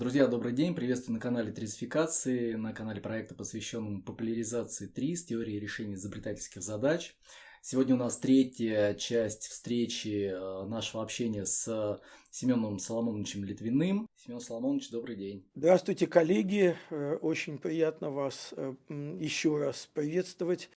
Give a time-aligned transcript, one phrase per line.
[0.00, 0.74] Друзья, добрый день.
[0.74, 7.14] Приветствую на канале Трисификации, на канале проекта, посвященном популяризации ТРИС, теории решения изобретательских задач.
[7.60, 12.00] Сегодня у нас третья часть встречи э, нашего общения с
[12.30, 14.08] Семеном Соломоновичем Литвиным.
[14.16, 15.46] Семен Соломонович, добрый день.
[15.54, 16.78] Здравствуйте, коллеги.
[16.88, 20.70] Э, очень приятно вас э, еще раз приветствовать.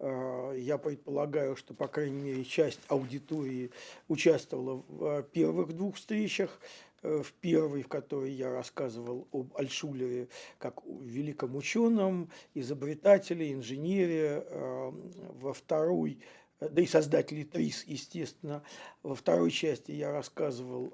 [0.00, 3.72] Я предполагаю, что, по крайней мере, часть аудитории
[4.06, 6.60] участвовала в а, первых двух встречах.
[7.02, 14.44] Э, в первой, в которой я рассказывал об Альшулере как великом ученом, изобретателе, инженере.
[14.46, 14.94] А,
[15.40, 16.18] во второй,
[16.60, 18.62] да и создателе ТРИС, естественно.
[19.02, 20.92] Во второй части я рассказывал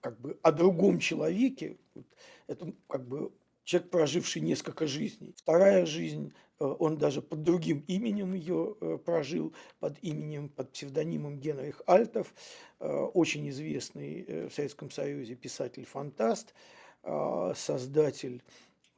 [0.00, 1.78] как бы о другом человеке.
[2.46, 3.32] Это как бы
[3.64, 5.34] человек, проживший несколько жизней.
[5.36, 11.38] Вторая жизнь, э, он даже под другим именем ее э, прожил, под именем, под псевдонимом
[11.38, 12.34] Генрих Альтов,
[12.80, 16.54] э, очень известный в Советском Союзе писатель-фантаст,
[17.54, 18.42] создатель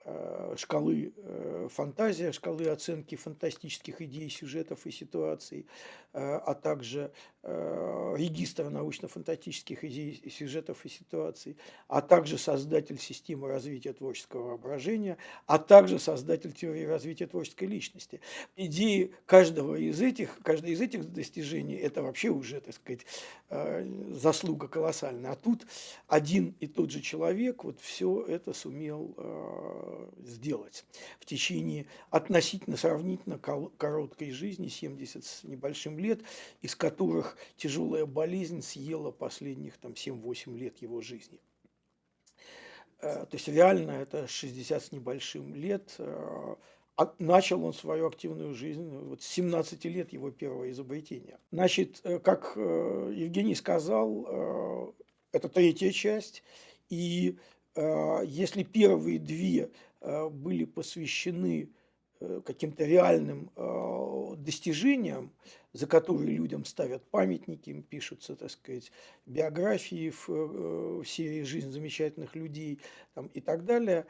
[0.08, 5.66] Э, шкалы э, фантазия, шкалы оценки фантастических идей, сюжетов и ситуаций,
[6.12, 7.10] э, а также
[7.46, 15.16] регистр научно-фантастических идей, сюжетов и ситуаций, а также создатель системы развития творческого воображения,
[15.46, 18.20] а также создатель теории развития творческой личности.
[18.56, 23.06] Идеи каждого из этих, каждое из этих достижений– это вообще уже, так сказать,
[24.10, 25.32] заслуга колоссальная.
[25.32, 25.66] А тут
[26.08, 29.14] один и тот же человек вот все это сумел
[30.24, 30.84] сделать
[31.20, 36.22] в течение относительно сравнительно короткой жизни, 70 с небольшим лет,
[36.62, 41.40] из которых тяжелая болезнь съела последних там 7-8 лет его жизни.
[43.00, 45.94] Э, то есть реально это 60 с небольшим лет.
[45.98, 46.56] Э,
[47.18, 51.38] начал он свою активную жизнь вот с 17 лет его первого изобретения.
[51.52, 54.94] Значит, э, как Евгений сказал,
[55.32, 56.42] это третья часть.
[56.88, 57.36] И
[57.76, 59.70] если первые две
[60.00, 61.68] были посвящены
[62.20, 63.50] каким-то реальным
[64.38, 65.30] достижениям,
[65.76, 68.90] за которые людям ставят памятники, им пишутся, так сказать,
[69.26, 72.80] биографии в серии «Жизнь замечательных людей»
[73.14, 74.06] там, и так далее,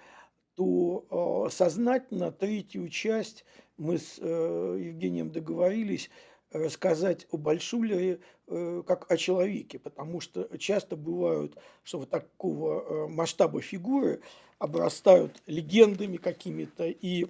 [0.55, 3.45] то сознательно третью часть
[3.77, 6.11] мы с Евгением договорились
[6.51, 14.21] рассказать о Большулере как о человеке, потому что часто бывают, что вот такого масштаба фигуры–
[14.59, 17.27] обрастают легендами какими-то, и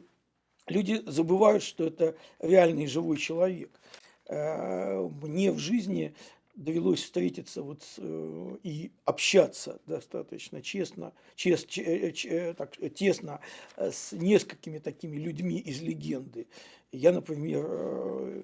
[0.69, 3.81] люди забывают, что это реальный живой человек.
[4.29, 6.15] Э, мне в жизни
[6.55, 13.41] довелось встретиться вот э, и общаться достаточно честно, чест, ч, так, тесно
[13.77, 16.47] с несколькими такими людьми из легенды.
[16.93, 18.43] Я, например, э,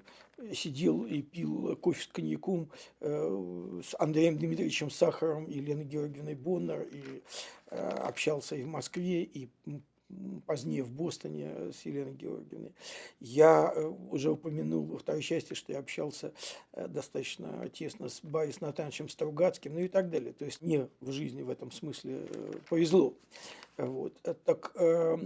[0.53, 2.69] сидел и пил кофе с коньяком
[2.99, 7.23] э, с Андреем Дмитриевичем Сахаром и Леной Георгиевной Боннер, и
[7.71, 9.49] э, общался и в Москве, и
[10.45, 12.73] позднее в Бостоне с Еленой Георгиевной.
[13.19, 13.73] Я
[14.11, 16.33] уже упомянул во второй части, что я общался
[16.75, 20.33] достаточно тесно с Борисом Натановичем Стругацким, ну и так далее.
[20.33, 22.27] То есть мне в жизни в этом смысле
[22.69, 23.13] повезло.
[23.77, 24.13] Вот.
[24.23, 25.17] Э, так, э,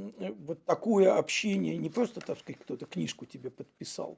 [0.46, 4.18] вот такое общение, не просто, так сказать, кто-то книжку тебе подписал,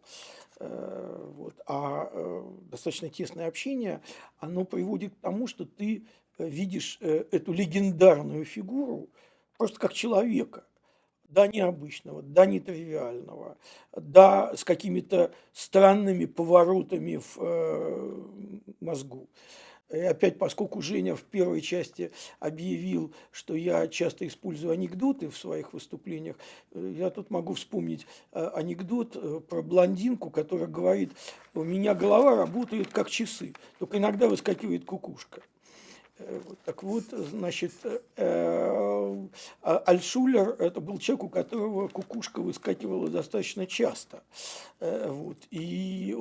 [0.59, 4.01] э, вот, а э, достаточно тесное общение,
[4.37, 6.05] оно приводит к тому, что ты
[6.37, 9.09] видишь э, эту легендарную фигуру
[9.59, 10.63] просто как человека,
[11.25, 13.57] да, необычного, да, нетривиального,
[13.93, 18.21] да, с какими-то странными поворотами в э,
[18.79, 19.27] мозгу.
[19.89, 25.73] И опять, поскольку Женя в первой части объявил, что я часто использую анекдоты в своих
[25.73, 26.37] выступлениях,
[26.71, 31.11] э, я тут могу вспомнить э, анекдот э, про блондинку, которая говорит,
[31.53, 35.41] у меня голова работает как часы, только иногда выскакивает кукушка.
[36.19, 37.99] Э, так вот, значит, э,
[39.61, 44.21] а, Альшулер– это был человек, у которого кукушка выскакивала достаточно часто.
[44.79, 45.37] Э, вот.
[45.51, 46.15] И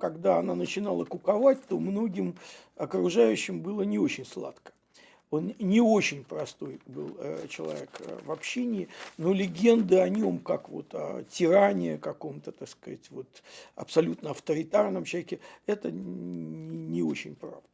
[0.00, 2.36] когда она начинала куковать, то многим
[2.76, 4.72] окружающим было не очень сладко.
[5.30, 7.18] Он не очень простой был
[7.48, 7.90] человек
[8.24, 8.88] в общении,
[9.18, 13.26] но легенды о нем, как вот о тиране каком-то, так сказать, вот
[13.74, 17.66] абсолютно авторитарном человеке, это не очень правда.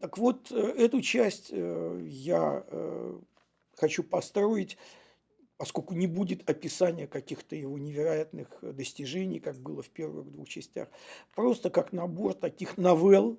[0.00, 3.18] Так вот, э, эту часть э, я э,
[3.76, 4.78] хочу построить,
[5.56, 10.88] поскольку не будет описания каких-то его невероятных достижений, как было в первых двух частях,
[11.34, 13.38] просто как набор таких новелл,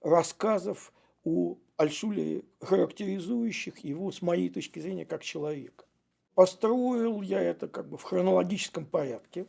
[0.00, 0.94] рассказов
[1.24, 5.84] о Альшуле, характеризующих его, с моей точки зрения, как человека.
[6.34, 9.46] Построил я это как бы в хронологическом порядке.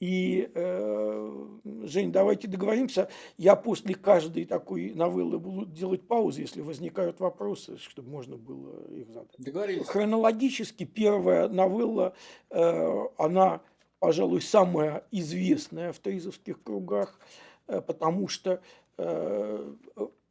[0.00, 1.46] И, э,
[1.84, 3.08] Жень, давайте договоримся.
[3.38, 9.08] Я после каждой такой новеллы буду делать паузы, если возникают вопросы, чтобы можно было их
[9.08, 9.28] задать.
[9.38, 9.86] Договорились.
[9.86, 12.14] Хронологически первая новелла,
[12.50, 13.60] э, она,
[14.00, 17.20] пожалуй, самая известная в тризовских кругах,
[17.68, 18.60] э, потому что
[18.98, 19.74] э,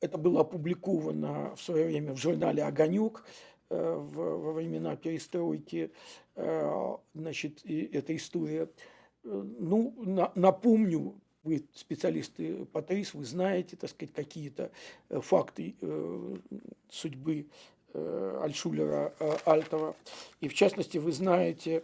[0.01, 3.24] это было опубликовано в свое время в журнале «Огонек»,
[3.69, 5.92] э, во времена перестройки,
[6.36, 8.68] э, значит, эта история–
[9.24, 14.72] ну, на, напомню, вы специалисты по ТРИС, вы знаете, так сказать, какие-то
[15.10, 16.36] э, факты э,
[16.90, 17.48] судьбы
[17.94, 19.96] э, Альшулера э, Альтова.
[20.40, 21.84] И в частности, вы знаете,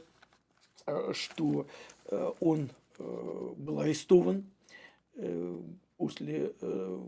[0.86, 1.68] э, что
[2.06, 4.46] э, он э, был арестован
[5.16, 5.62] э,
[5.98, 7.00] после, э,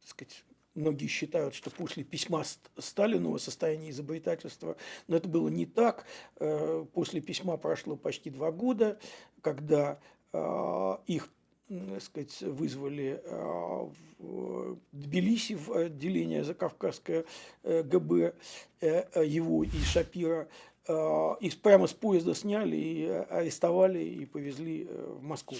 [0.00, 0.44] так сказать,
[0.74, 2.42] Многие считают, что после письма
[2.78, 6.04] Сталину о состоянии изобретательства, но это было не так.
[6.40, 8.98] Э, после письма прошло почти два года,
[9.44, 9.98] когда
[10.32, 11.28] э, их
[11.68, 13.88] так сказать, вызвали э,
[14.18, 17.24] в Тбилиси в отделение Закавказское
[17.62, 18.34] ГБ,
[18.80, 20.48] его и Шапира,
[20.86, 25.56] их прямо с поезда сняли и арестовали и повезли в Москву.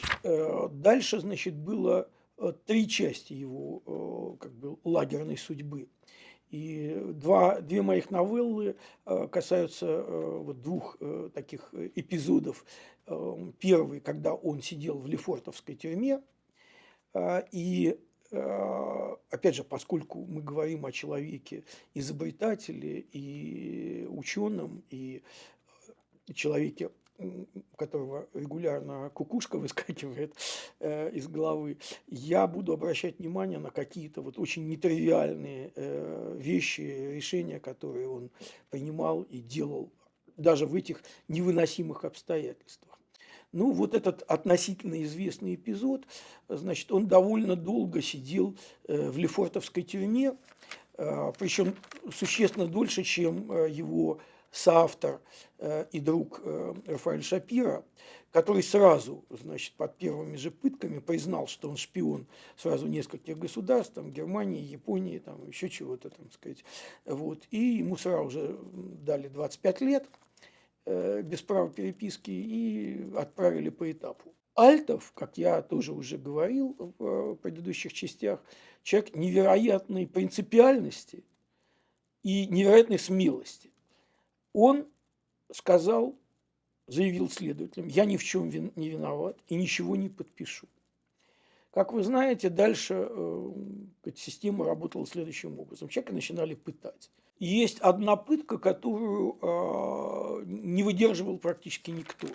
[0.71, 5.89] Дальше, значит, было Э, три части его э, как бы, лагерной судьбы.
[6.55, 10.97] И два, две моих новеллы э, касаются вот двух
[11.35, 12.65] таких эпизодов.
[13.59, 16.23] Первый, когда он сидел в Лефортовской тюрьме,
[17.53, 17.99] и
[19.31, 25.23] опять же, поскольку мы говорим о человеке изобретателе и ученом, и
[26.35, 27.47] человеке у
[27.77, 30.35] которого регулярно кукушка выскакивает
[30.81, 31.79] э, из головы,
[32.09, 38.31] я буду обращать внимание на какие-то вот очень нетривиальные э, вещи, решения, которые он
[38.71, 39.93] принимал и делал
[40.37, 42.99] даже в этих невыносимых обстоятельствах.
[43.53, 46.05] Ну, вот этот относительно известный эпизод,
[46.49, 48.57] значит, он довольно долго сидел
[48.89, 50.37] э, в Лефортовской тюрьме,
[50.99, 51.77] э, причем
[52.13, 54.19] существенно дольше, чем э, его
[54.55, 55.21] соавтор
[55.59, 57.85] э, и друг э, Рафаэль Шапира,
[58.31, 64.13] который сразу, значит, под первыми же пытками признал, что он шпион сразу нескольких государств, там,
[64.13, 66.65] Германии, Японии, там, еще чего-то, там, сказать.
[67.05, 67.43] Вот.
[67.51, 68.59] И ему сразу же
[69.03, 70.09] дали 25 лет
[70.87, 74.33] э, без права переписки и отправили по этапу.
[74.55, 78.41] Альтов, как я тоже уже говорил в предыдущих частях,
[78.85, 81.25] человек невероятной принципиальности
[82.23, 83.74] и невероятной смелости
[84.55, 84.87] он
[85.53, 86.17] сказал,
[86.87, 90.67] заявил следователям, я ни в чем не виноват и ничего не подпишу.
[91.71, 93.51] Как вы знаете, дальше э,
[94.15, 95.89] система работала следующим образом.
[95.89, 97.11] Человека начинали пытать.
[97.41, 102.29] Есть одна пытка, которую э, не выдерживал практически никто.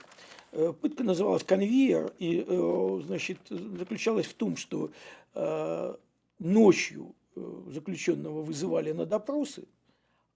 [0.52, 4.92] Э, пытка называлась конвейер и э, значит, заключалась в том, что
[5.36, 5.96] э,
[6.40, 9.70] ночью э, заключенного вызывали на допросы,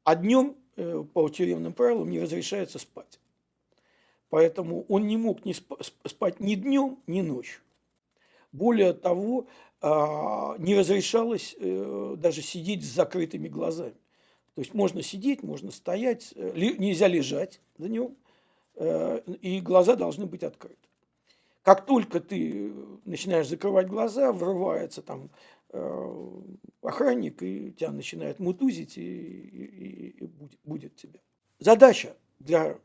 [0.04, 3.20] а днем Э, по тюремным правилам не разрешается спать.
[4.30, 7.62] Поэтому он не мог не спать ни днем, ни ночью.
[8.52, 9.46] Более того,
[9.82, 13.96] а, не разрешалось э, даже сидеть с закрытыми глазами.
[14.56, 18.16] То есть можно сидеть, можно стоять, э, нельзя лежать днем,
[18.76, 20.88] и глаза должны быть открыты.
[21.62, 22.74] Как только ты
[23.06, 25.30] начинаешь закрывать глаза, врывается там
[26.82, 31.20] охранник, и тебя начинает мутузить, и, и, и будет, будет тебе.
[31.60, 32.78] Задача для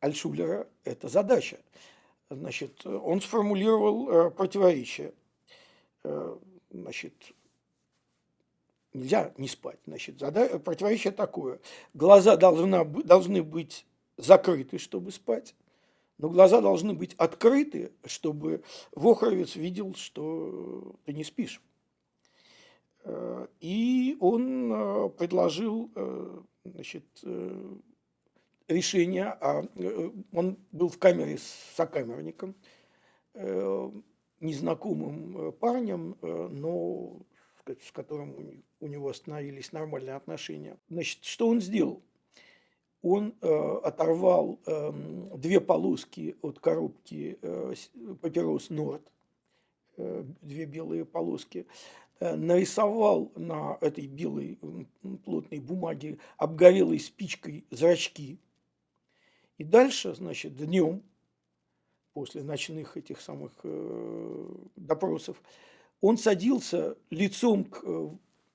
[0.00, 1.58] Альшулера– это задача.
[2.30, 5.14] Значит, он сформулировал э, противоречие.
[6.02, 6.36] Э,
[6.70, 7.14] значит,
[8.92, 9.78] нельзя не спать.
[9.86, 10.58] Значит, зада...
[10.58, 11.60] противоречие такое.
[11.94, 15.54] Глаза должна, должны быть закрыты, чтобы спать,
[16.18, 21.60] но глаза должны быть открыты, чтобы Вохровец видел, что ты не спишь.
[23.06, 27.04] Э, и он э, предложил э, значит,
[28.66, 29.62] решение, а
[30.32, 32.56] он был в камере с сокамерником,
[34.40, 37.20] незнакомым парнем, но
[37.80, 40.76] с которым у него остановились нормальные отношения.
[40.88, 42.02] Значит, что он сделал?
[43.02, 47.38] Он оторвал эм, две полоски от коробки
[48.20, 49.02] папирос Норд,
[49.96, 51.68] две белые полоски,
[52.20, 54.58] нарисовал на этой белой
[55.24, 58.38] плотной бумаге обгорелой спичкой зрачки.
[59.58, 61.02] И дальше, значит, днем,
[62.12, 65.42] после ночных этих самых э, допросов,
[66.00, 68.08] он садился лицом к э,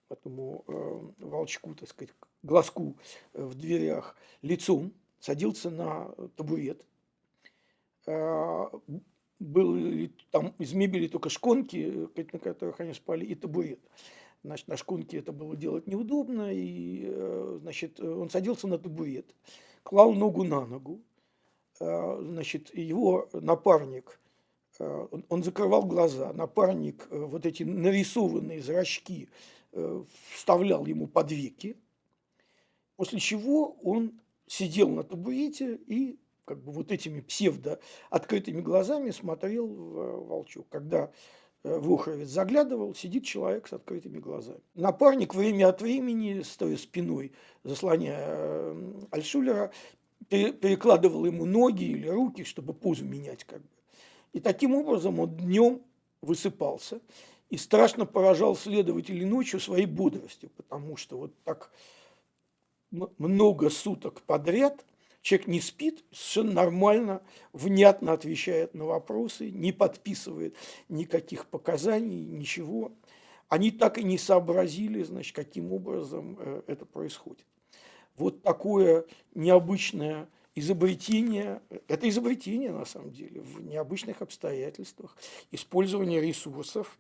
[0.10, 2.14] этому э, волчку, так сказать,
[2.44, 2.96] глазку
[3.34, 6.84] э, в дверях, лицом, садился на табурет,
[8.08, 8.66] э,
[9.42, 13.80] были там из мебели только шконки, на которых они спали, и табурет.
[14.44, 19.36] Значит, на шконке это было делать неудобно, и, э, значит, он садился на табурет,
[19.84, 21.02] клал ногу на ногу,
[21.80, 24.20] э, значит, его напарник,
[24.80, 29.30] э, он закрывал глаза, напарник вот эти нарисованные зрачки
[30.34, 31.78] вставлял ему под веки,
[32.98, 36.20] после чего он сидел на табурете и
[36.52, 37.80] как бы вот этими псевдо
[38.10, 40.68] открытыми глазами смотрел в волчок.
[40.70, 41.10] Когда
[41.64, 44.60] э, Вохровец заглядывал, сидит человек с открытыми глазами.
[44.76, 47.32] Напарник время от времени, стоя спиной,
[47.64, 49.72] заслоняя э, Альшулера,
[50.28, 53.70] перекладывал ему ноги или руки, чтобы позу менять как бы.
[54.34, 55.82] И таким образом он днем
[56.22, 57.00] высыпался
[57.50, 61.72] и страшно поражал следователей ночью своей бодростью, потому что вот так
[62.92, 64.86] много суток подряд
[65.22, 67.22] Человек не спит, совершенно нормально,
[67.54, 70.56] внятно отвечает на вопросы, не подписывает
[70.90, 72.92] никаких показаний, ничего.
[73.48, 77.46] Они так и не сообразили, значит, каким образом э, это происходит.
[78.16, 85.16] Вот такое необычное изобретение, это изобретение на самом деле, в необычных обстоятельствах,
[85.52, 87.00] использование ресурсов,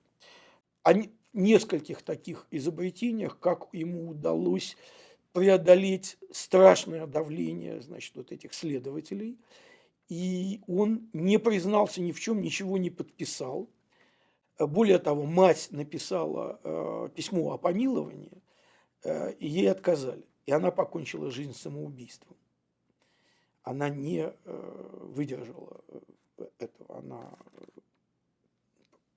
[0.84, 0.94] о
[1.34, 4.78] нескольких таких изобретениях, как ему удалось
[5.34, 9.40] преодолеть страшное давление, значит, вот этих следователей.
[10.10, 13.70] И он не признался ни в чем, ничего не подписал.
[14.60, 18.44] Более того, мать написала э, письмо о помиловании,
[19.04, 20.26] э, и ей отказали.
[20.46, 22.36] И она покончила жизнь самоубийством.
[23.64, 26.98] Она не э, выдержала э, этого.
[27.00, 27.38] Она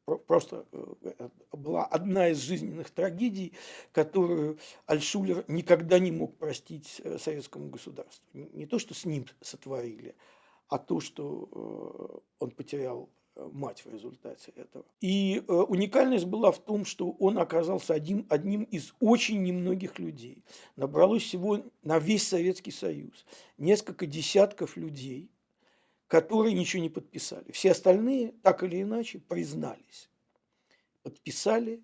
[0.05, 3.53] просто э, была одна из жизненных трагедий,
[3.93, 8.25] которую Альшулер никогда не мог простить э, советскому государству.
[8.33, 10.15] Не то, что с ним сотворили,
[10.69, 14.85] а то, что э, он потерял мать в результате этого.
[15.01, 20.45] И уникальность была в том, что он оказался одним, одним из очень немногих людей.
[20.77, 23.27] Набралось всего на весь Советский Союз
[23.59, 25.33] несколько десятков людей,
[26.15, 27.51] которые ничего не подписали.
[27.51, 30.09] Все остальные так или иначе признались,
[31.03, 31.83] подписали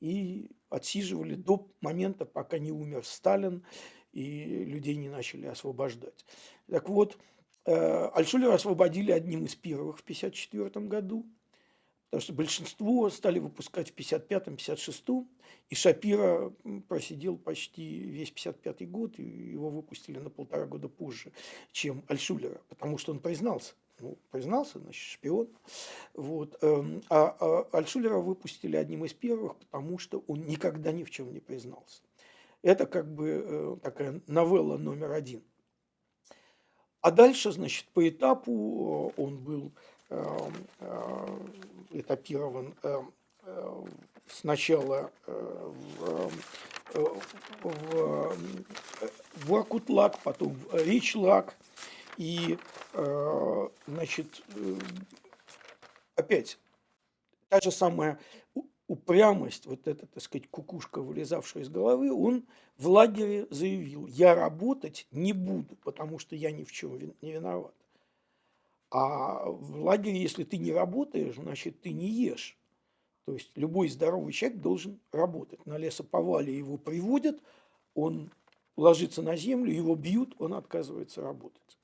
[0.00, 3.66] и отсиживали до момента, пока не умер Сталин
[4.12, 6.24] и людей не начали освобождать.
[6.70, 7.18] Так вот,
[7.66, 11.26] э, Альшулера освободили одним из первых в 1954 году,
[12.10, 15.26] потому что большинство стали выпускать в 1955-1956,
[15.68, 16.52] и Шапира
[16.88, 21.32] просидел почти весь 55 год, и его выпустили на полтора года позже,
[21.72, 23.74] чем Альшулера, потому что он признался.
[23.98, 25.48] Ну, признался, значит, шпион.
[26.12, 26.58] Вот.
[26.62, 31.32] Эм, а, а Альшулера выпустили одним из первых, потому что он никогда ни в чем
[31.32, 32.02] не признался.
[32.62, 35.42] Это как бы э, такая новелла номер один.
[37.00, 39.72] А дальше, значит, по этапу э, он был
[41.90, 42.74] этапирован
[44.28, 46.30] сначала э, в,
[46.94, 47.04] э,
[47.62, 48.36] в,
[49.34, 51.56] в Воркутлак, потом в Ричлак.
[52.16, 52.58] И,
[52.94, 54.42] э, значит,
[56.14, 56.58] опять
[57.48, 58.18] та же самая
[58.88, 62.44] упрямость, вот эта, так сказать, кукушка, вылезавшая из головы, он
[62.78, 67.74] в лагере заявил, я работать не буду, потому что я ни в чем не виноват.
[68.90, 72.58] А в лагере, если ты не работаешь, значит, ты не ешь.
[73.24, 75.64] То есть любой здоровый человек должен работать.
[75.66, 77.42] На лесоповале его приводят,
[77.94, 78.32] он
[78.76, 81.78] ложится на землю, его бьют, он отказывается работать.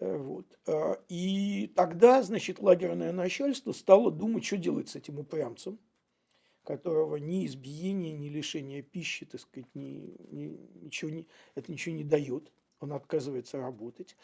[0.00, 0.46] Э, вот.
[0.66, 5.78] А, и тогда, значит, лагерное начальство стало думать, что делать с этим упрямцем,
[6.64, 12.04] которого ни избиение, ни лишение пищи, так сказать, ни, ни, ничего не, это ничего не
[12.04, 12.52] дает.
[12.80, 14.16] Он отказывается работать.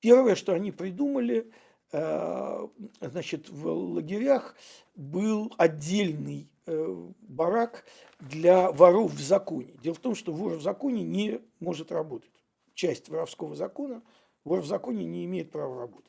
[0.00, 1.50] Первое, что они придумали–
[1.92, 2.68] Э,
[3.00, 4.54] значит, в лагерях
[4.94, 7.84] был отдельный э, барак
[8.20, 9.74] для воров в законе.
[9.82, 12.30] Дело в том, что вор в законе не может работать.
[12.74, 14.02] Часть воровского закона,
[14.44, 16.06] вор в законе не имеет права работать.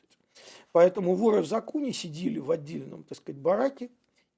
[0.70, 3.90] Поэтому воры в законе сидели в отдельном, так сказать, бараке,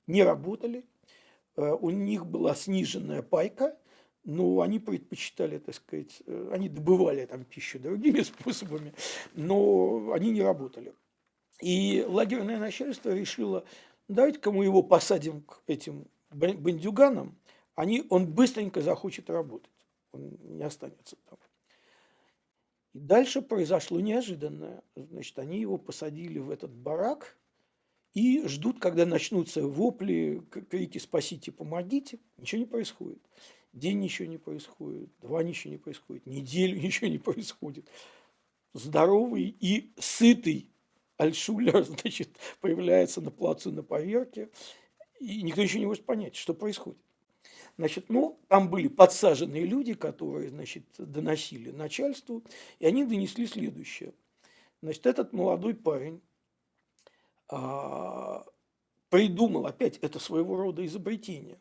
[0.07, 0.87] не работали,
[1.57, 3.77] э, у них была сниженная пайка,
[4.25, 8.93] но они предпочитали, так сказать, они добывали там пищу другими способами,
[9.35, 10.95] но они не работали.
[11.61, 13.65] И лагерное начальство решило,
[14.09, 17.39] давайте-ка мы его посадим к этим бандюганам,
[17.75, 19.71] они, он быстренько захочет работать,
[20.13, 21.39] он не останется там.
[22.93, 24.83] И дальше произошло неожиданное.
[24.95, 27.37] Значит, они его посадили в этот барак
[28.13, 32.21] и ждут, когда начнутся вопли, крики «спасите, помогите».
[32.39, 33.19] Ничего не происходит.
[33.75, 37.89] День ничего не происходит, два ничего не происходит, неделю ничего не происходит.
[38.73, 40.71] Здоровый и сытый
[41.17, 44.49] Альшулер, значит, появляется на плацу на поверке,
[45.19, 46.99] и никто еще не может понять, что происходит.
[47.77, 52.45] Значит, ну, там были подсаженные люди, которые, значит, доносили начальству,
[52.79, 54.15] и они донесли следующее.
[54.83, 56.21] Значит, этот молодой парень
[57.49, 58.45] а,
[59.09, 61.59] придумал, опять, это своего рода изобретение,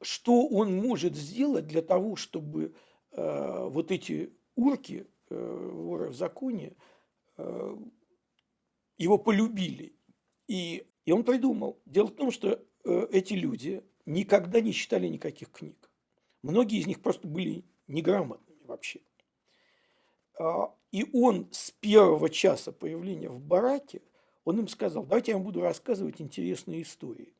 [0.00, 2.74] что он может сделать для того, чтобы
[3.12, 6.76] а, вот эти урки, а, воры в законе,
[7.36, 7.78] а,
[8.98, 9.94] его полюбили.
[10.48, 11.80] И, и он придумал.
[11.84, 15.90] Дело в том, что э, эти люди никогда не читали никаких книг.
[16.42, 19.00] Многие из них просто были неграмотными вообще.
[20.38, 24.02] А, и он с первого часа появления в бараке,
[24.44, 27.34] он им сказал, давайте я вам буду рассказывать интересные истории.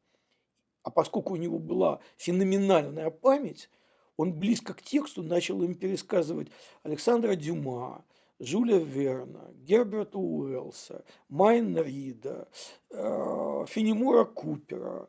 [0.87, 3.69] А поскольку у него была феноменальная память,
[4.17, 6.47] он близко к тексту начал им пересказывать
[6.85, 8.05] Александра Дюма,
[8.39, 12.47] Жюля Верна, Герберта Уэллса, Майна Рида,
[12.91, 15.09] э, Фенемора Купера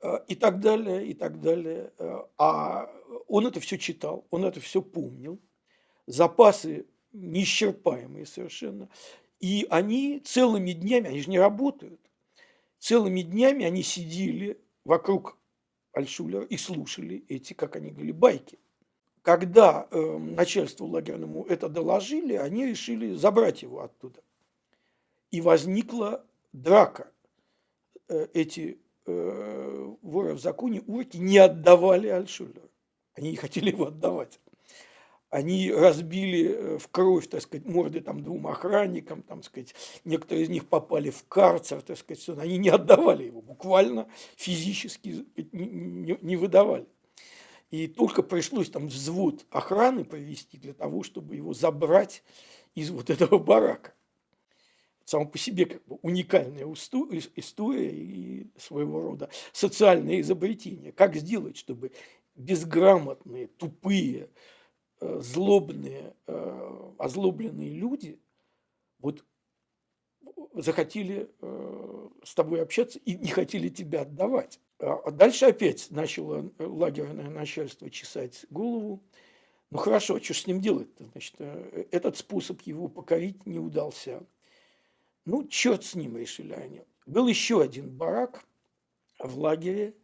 [0.00, 1.92] э, и так далее, и так далее.
[1.98, 2.90] Э, а
[3.28, 5.38] он это все читал, он это все помнил.
[6.08, 8.88] Запасы неисчерпаемые совершенно.
[9.38, 12.00] И они целыми днями, они же не работают,
[12.80, 15.38] целыми днями они сидели вокруг
[15.92, 18.58] Альшулера и слушали эти, как они говорили, байки.
[19.22, 24.20] Когда э, начальству лагерному это доложили, они решили забрать его оттуда.
[25.30, 27.12] И возникла драка.
[28.08, 32.70] Э, эти э, воры в законе урки не отдавали Альшулеру.
[33.14, 34.40] Они не хотели его отдавать.
[35.32, 39.74] Они разбили э, в кровь, так сказать, морды там двум охранникам, там, сказать,
[40.04, 42.38] некоторые из них попали в карцер, так сказать.
[42.38, 46.86] Они не отдавали его, буквально физически не, выдавали.
[47.70, 52.22] И только пришлось там взвод охраны провести для того, чтобы его забрать
[52.74, 53.94] из вот этого барака.
[55.06, 60.92] Само по себе как бы уникальная история и своего рода социальное изобретение.
[60.92, 61.92] Как сделать, чтобы
[62.36, 64.28] безграмотные, тупые,
[65.20, 68.20] злобные, э, озлобленные люди
[68.98, 69.24] вот
[70.54, 74.60] захотели э, с тобой общаться и не хотели тебя отдавать.
[74.78, 79.02] А дальше опять начало лагерное начальство чесать голову.
[79.70, 81.04] Ну хорошо, что с ним делать-то?
[81.12, 84.22] Значит, э, этот способ его покорить не удался.
[85.24, 86.82] Ну, черт с ним, решили они.
[87.06, 88.44] Был еще один барак
[89.18, 89.94] в лагере.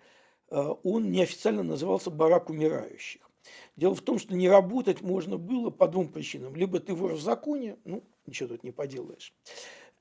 [0.51, 3.28] Э, он неофициально назывался барак умирающих.
[3.77, 6.57] Дело в том, что не работать можно было по двум причинам.
[6.57, 9.33] Либо ты вор в законе, ну, ничего тут не поделаешь,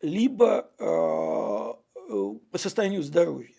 [0.01, 3.53] либо э, по состоянию здоровья.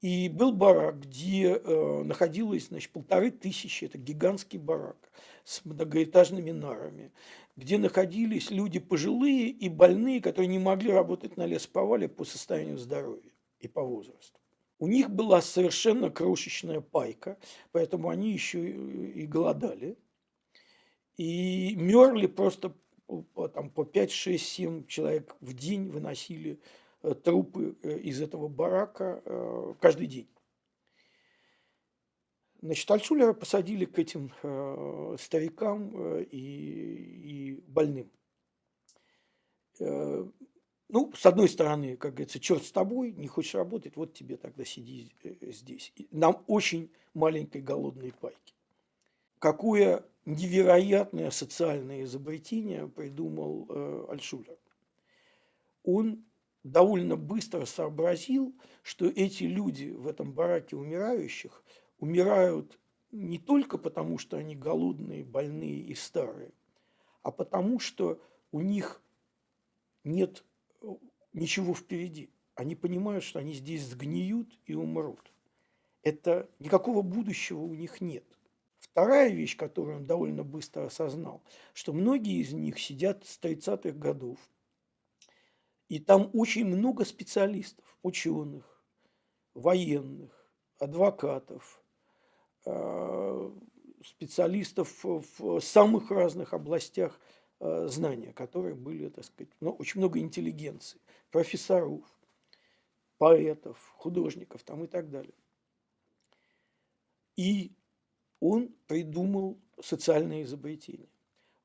[0.00, 4.96] И был барак, где э, находилось значит, полторы тысячи, это гигантский барак
[5.44, 7.12] с многоэтажными нарами,
[7.54, 13.30] где находились люди пожилые и больные, которые не могли работать на лесоповале по состоянию здоровья
[13.58, 14.39] и по возрасту.
[14.80, 17.38] У них была совершенно крошечная пайка,
[17.70, 19.96] поэтому они еще и голодали.
[21.16, 22.74] И мерли просто
[23.54, 26.60] там, по 5, 6, 7 человек в день выносили
[27.02, 30.28] Э, трупы э, из этого барака э, каждый день.
[32.60, 34.30] Значит, Альшулера посадили к этим
[35.18, 38.10] старикам и, и больным.
[40.92, 44.64] Ну, с одной стороны, как говорится, черт с тобой, не хочешь работать, вот тебе тогда
[44.64, 45.92] сиди здесь.
[46.10, 48.54] Нам очень маленькой голодной пайки.
[49.38, 54.58] Какое невероятное социальное изобретение придумал э, Альшулер.
[55.84, 56.24] Он
[56.64, 61.62] довольно быстро сообразил, что эти люди в этом бараке умирающих
[62.00, 62.78] умирают
[63.12, 66.52] не только потому, что они голодные, больные и старые,
[67.22, 68.20] а потому что
[68.52, 69.02] у них
[70.04, 70.49] нет э,
[71.32, 72.30] ничего впереди.
[72.54, 75.32] Они понимают, что они здесь сгниют и умрут.
[76.02, 78.24] Это никакого будущего у них нет.
[78.78, 81.42] Вторая вещь, которую он довольно быстро осознал,
[81.74, 84.38] что многие из них сидят с 30-х годов,
[85.88, 88.82] и там очень много специалистов, ученых,
[89.54, 90.32] военных,
[90.78, 91.82] адвокатов,
[92.64, 93.50] э,
[94.04, 97.20] специалистов в самых разных областях
[97.60, 102.02] знания, которые были, так сказать, ну, очень много интеллигенции, профессоров,
[103.18, 105.34] поэтов, художников там и так далее.
[107.36, 107.72] И
[108.40, 111.08] он придумал социальное изобретение.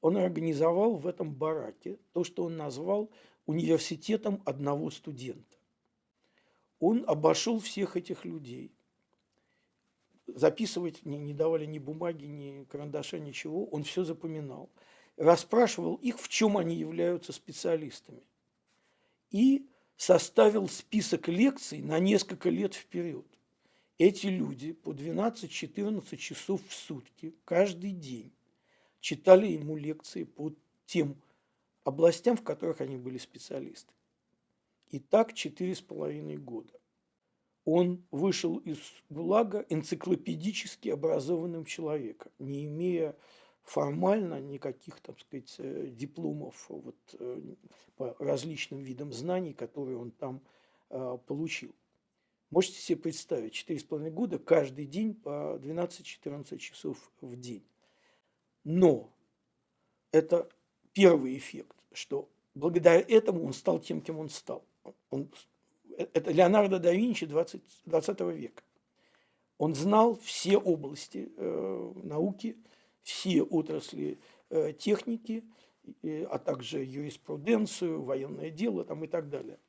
[0.01, 3.09] Он организовал в этом бараке то, что он назвал
[3.45, 5.57] университетом одного студента.
[6.79, 8.71] Он обошел всех этих людей.
[10.27, 13.65] Записывать не, не давали ни бумаги, ни карандаша, ничего.
[13.65, 14.69] Он все запоминал.
[15.17, 18.23] Расспрашивал их, в чем они являются специалистами.
[19.31, 23.25] и составил список лекций на несколько лет вперед.
[23.97, 28.31] Эти люди по 12-14 часов в сутки каждый день
[28.99, 30.53] читали ему лекции по
[30.85, 31.15] тем
[31.83, 33.93] областям, в которых они были специалисты.
[34.89, 36.73] И так четыре с половиной года.
[37.63, 38.77] Он вышел из
[39.09, 43.15] ГУЛАГа энциклопедически образованным человеком, не имея
[43.65, 47.41] формально никаких, так сказать, э, дипломов вот, э,
[47.97, 50.41] по различным видам знаний, которые он там
[50.91, 51.73] э, получил.
[52.51, 57.65] Можете себе представить, 4,5 года каждый день по 12-14 часов в день.
[58.63, 59.11] Но
[60.11, 60.47] это
[60.93, 64.63] первый эффект, что благодаря этому он стал тем, кем он стал.
[65.09, 65.29] Он,
[65.97, 68.63] это Леонардо да Винчи 20, 20 века.
[69.57, 72.57] Он знал все области э, науки,
[73.05, 75.43] все отрасли э, техники,
[76.01, 79.59] э, а также юриспруденцию, военное дело там, и так далее.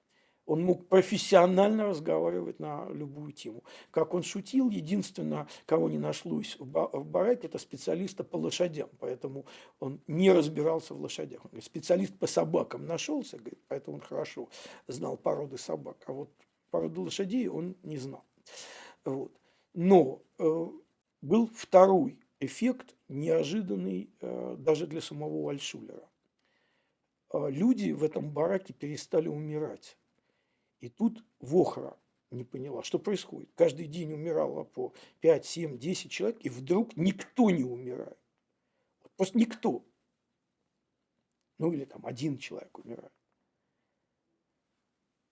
[0.46, 3.62] Он мог профессионально разговаривать на любую тему.
[3.90, 8.88] Как он шутил, единственное, кого не нашлось в бараке, это специалиста по лошадям.
[9.00, 9.44] Поэтому
[9.80, 11.44] он не разбирался в лошадях.
[11.44, 14.48] Он говорит, специалист по собакам нашелся, говорит, поэтому он хорошо
[14.86, 15.98] знал породы собак.
[16.06, 16.30] А вот
[16.70, 18.24] породу лошадей он не знал.
[19.04, 19.32] Вот.
[19.74, 20.66] Но э,
[21.22, 26.08] был второй эффект, неожиданный э, даже для самого Альшулера.
[27.32, 29.96] Э, люди в этом бараке перестали умирать.
[30.80, 31.98] И тут Вохра
[32.30, 33.50] не поняла, что происходит.
[33.54, 38.18] Каждый день умирало по 5, 7, 10 человек, и вдруг никто не умирает.
[39.16, 39.84] Просто никто.
[41.58, 43.12] Ну или там один человек умирает.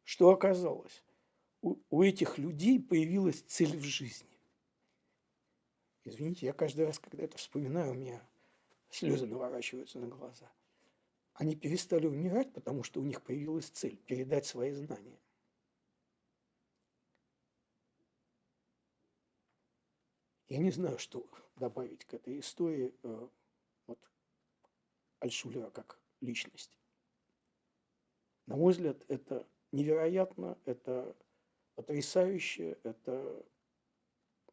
[0.05, 1.03] Что оказалось?
[1.61, 4.34] У, у этих людей появилась цель в жизни.
[6.05, 8.23] Извините, я каждый раз, когда это вспоминаю, у меня
[8.91, 10.53] слезы наворачиваются на глаза.
[11.33, 15.19] Они перестали умирать, потому что у них появилась цель– передать свои знания.
[20.49, 23.29] Я не знаю, что добавить к этой истории э,
[23.87, 23.99] вот,
[25.19, 26.79] Альшулера как личности.
[28.47, 31.17] На мой взгляд, это невероятно, это
[31.75, 33.45] потрясающе, это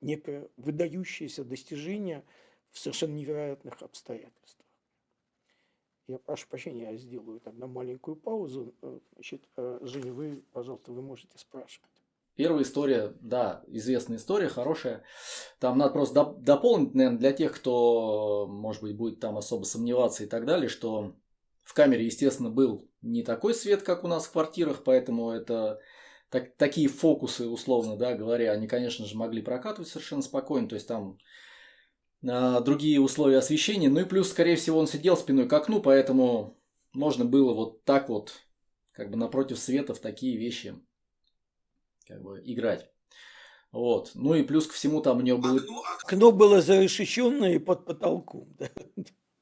[0.02, 2.24] некое выдающееся достижение
[2.72, 4.68] в совершенно невероятных обстоятельствах.
[6.08, 8.74] Я прошу прощения, я сделаю тогда маленькую паузу.
[8.82, 11.90] Э, значит, э, Женя, вы, пожалуйста, вы можете спрашивать.
[12.36, 15.04] Первая история, да, известная история, хорошая.
[15.60, 20.28] Там надо просто дополнить, наверное, для тех, кто, может быть, будет там особо сомневаться и
[20.28, 21.16] так далее, что
[21.64, 25.82] в камере, естественно, был не такой свет, как у нас в квартирах, поэтому это
[26.32, 30.70] так, такие фокусы, условно да, говоря, они, конечно же, могли прокатывать совершенно спокойно.
[30.70, 31.18] То есть там
[32.28, 33.90] а, другие условия освещения.
[33.90, 36.58] Ну и плюс, скорее всего, он сидел спиной к окну, поэтому
[36.94, 38.34] можно было вот так вот,
[38.94, 40.80] как бы напротив света в такие вещи
[42.08, 42.90] как бы играть.
[43.74, 44.12] Вот.
[44.16, 45.60] Ну и плюс ко всему там у него было...
[46.02, 48.48] Окно было зарешеченное под потолком.
[48.58, 48.70] Да?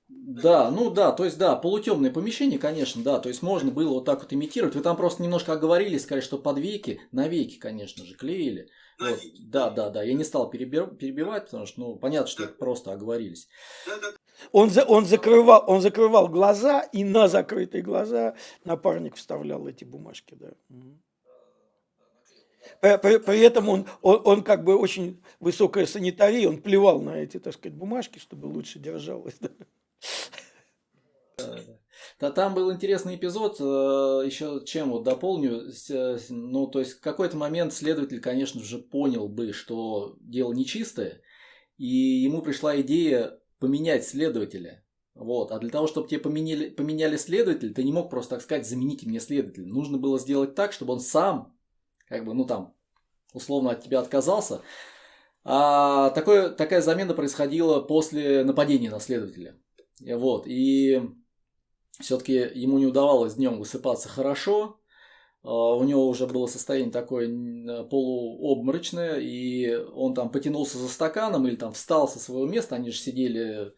[0.10, 4.06] Да, ну да, то есть да, полутемное помещение, конечно, да, то есть можно было вот
[4.06, 4.76] так вот имитировать.
[4.76, 8.69] Вы там просто немножко оговорили, сказали, что под веки, на веки, конечно же, клеили.
[9.00, 9.19] Вот.
[9.39, 13.48] Да, да, да, я не стал перебивать, потому что, ну, понятно, что просто оговорились.
[14.52, 20.36] Он, за, он, закрывал, он закрывал глаза, и на закрытые глаза напарник вставлял эти бумажки,
[20.39, 20.52] да.
[22.82, 27.17] При, при, при этом он, он, он как бы очень высокая санитария, он плевал на
[27.17, 29.36] эти, так сказать, бумажки, чтобы лучше держалось.
[29.39, 29.50] Да.
[32.19, 33.63] Да, там был интересный эпизод, э,
[34.25, 39.29] еще чем вот дополню, э, ну, то есть в какой-то момент следователь, конечно же, понял
[39.29, 41.21] бы, что дело нечистое,
[41.77, 44.83] и ему пришла идея поменять следователя.
[45.15, 45.51] Вот.
[45.51, 49.07] А для того, чтобы тебе поменяли, поменяли следователя, ты не мог просто, так сказать, замените
[49.07, 49.65] мне следователя.
[49.65, 51.57] Нужно было сделать так, чтобы он сам,
[52.07, 52.73] как бы, ну там,
[53.33, 54.62] условно от тебя отказался.
[55.43, 59.57] А такое, такая замена происходила после нападения на следователя.
[59.99, 61.01] Вот, и
[61.99, 64.79] все-таки ему не удавалось днем высыпаться хорошо,
[65.43, 67.27] а, у него уже было состояние такое
[67.85, 72.99] полуобморочное, и он там потянулся за стаканом или там встал со своего места, они же
[72.99, 73.73] сидели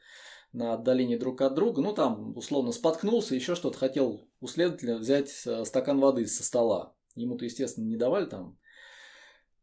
[0.54, 5.32] на отдалении друг от друга, ну там условно споткнулся, еще что-то хотел у следователя взять
[5.46, 6.94] э, стакан воды со стола.
[7.16, 8.58] Ему-то, естественно, не давали там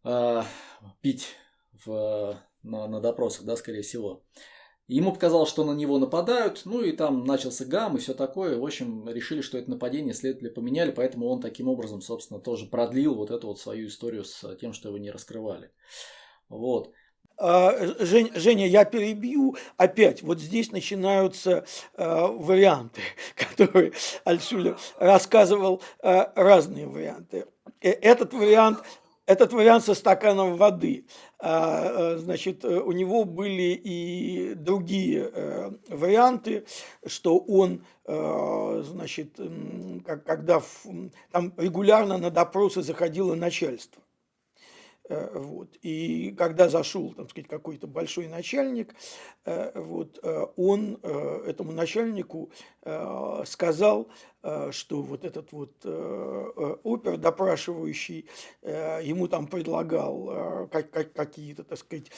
[0.05, 0.43] э,
[1.03, 1.35] пить
[1.85, 4.25] в, на, на допросах, да, скорее всего.
[4.89, 8.59] Ему показалось, что на него нападают, ну и там начался гам и все такое.
[8.59, 13.15] В общем, решили, что это нападение, следователи поменяли, поэтому он таким образом, собственно, тоже продлил
[13.15, 15.71] вот эту вот свою историю с тем, что его не раскрывали.
[16.49, 16.91] Вот.
[17.37, 20.23] А, Жень, Женя, я перебью опять.
[20.23, 23.03] Вот здесь начинаются э, варианты,
[23.37, 23.93] которые
[24.25, 27.45] Альшулер рассказывал э, разные варианты.
[27.81, 28.79] Этот вариант
[29.29, 31.05] этот вариант со стаканом воды.
[31.39, 35.31] А, значит, у него были и другие
[35.89, 36.65] варианты,
[37.07, 39.39] что он, значит,
[40.05, 40.63] когда
[41.31, 44.03] там регулярно на допросы заходило начальство.
[45.09, 45.77] Э, вот.
[45.83, 48.95] И когда зашел, так сказать, какой-то большой начальник,
[49.45, 50.99] э, вот, э, он
[51.47, 52.51] этому начальнику
[53.45, 54.09] сказал,
[54.73, 58.27] что вот этот вот опер, допрашивающий,
[58.63, 62.11] ему там предлагал какие-то, так сказать,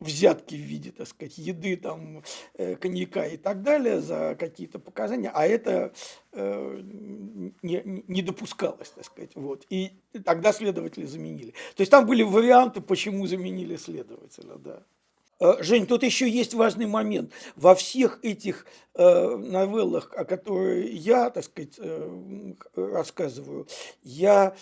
[0.00, 2.22] взятки в виде, так сказать, еды, там,
[2.80, 5.92] коньяка и так далее за какие-то показания, а это
[6.32, 9.34] не, не допускалось, так сказать.
[9.34, 9.66] Вот.
[9.70, 9.92] И
[10.24, 11.52] тогда следователи заменили.
[11.74, 14.82] То есть там были варианты, почему заменили следователя, да.
[15.38, 17.32] Э, Жень, тут еще есть важный момент.
[17.56, 23.66] Во всех этих э, новеллах, о которых я, так сказать, э, рассказываю,
[24.02, 24.54] я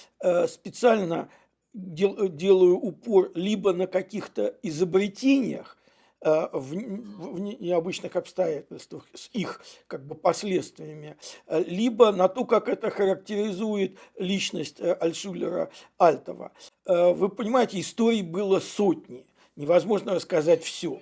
[0.49, 1.29] специально
[1.73, 5.79] дел, делаю упор либо на каких-то изобретениях,
[6.21, 11.19] в, в необычных обстоятельствах с их как бы последствиями,
[11.51, 16.53] либо на то, как это характеризует личность Альшулера Альтова.
[16.87, 21.01] Вы понимаете, историй было сотни, невозможно рассказать все.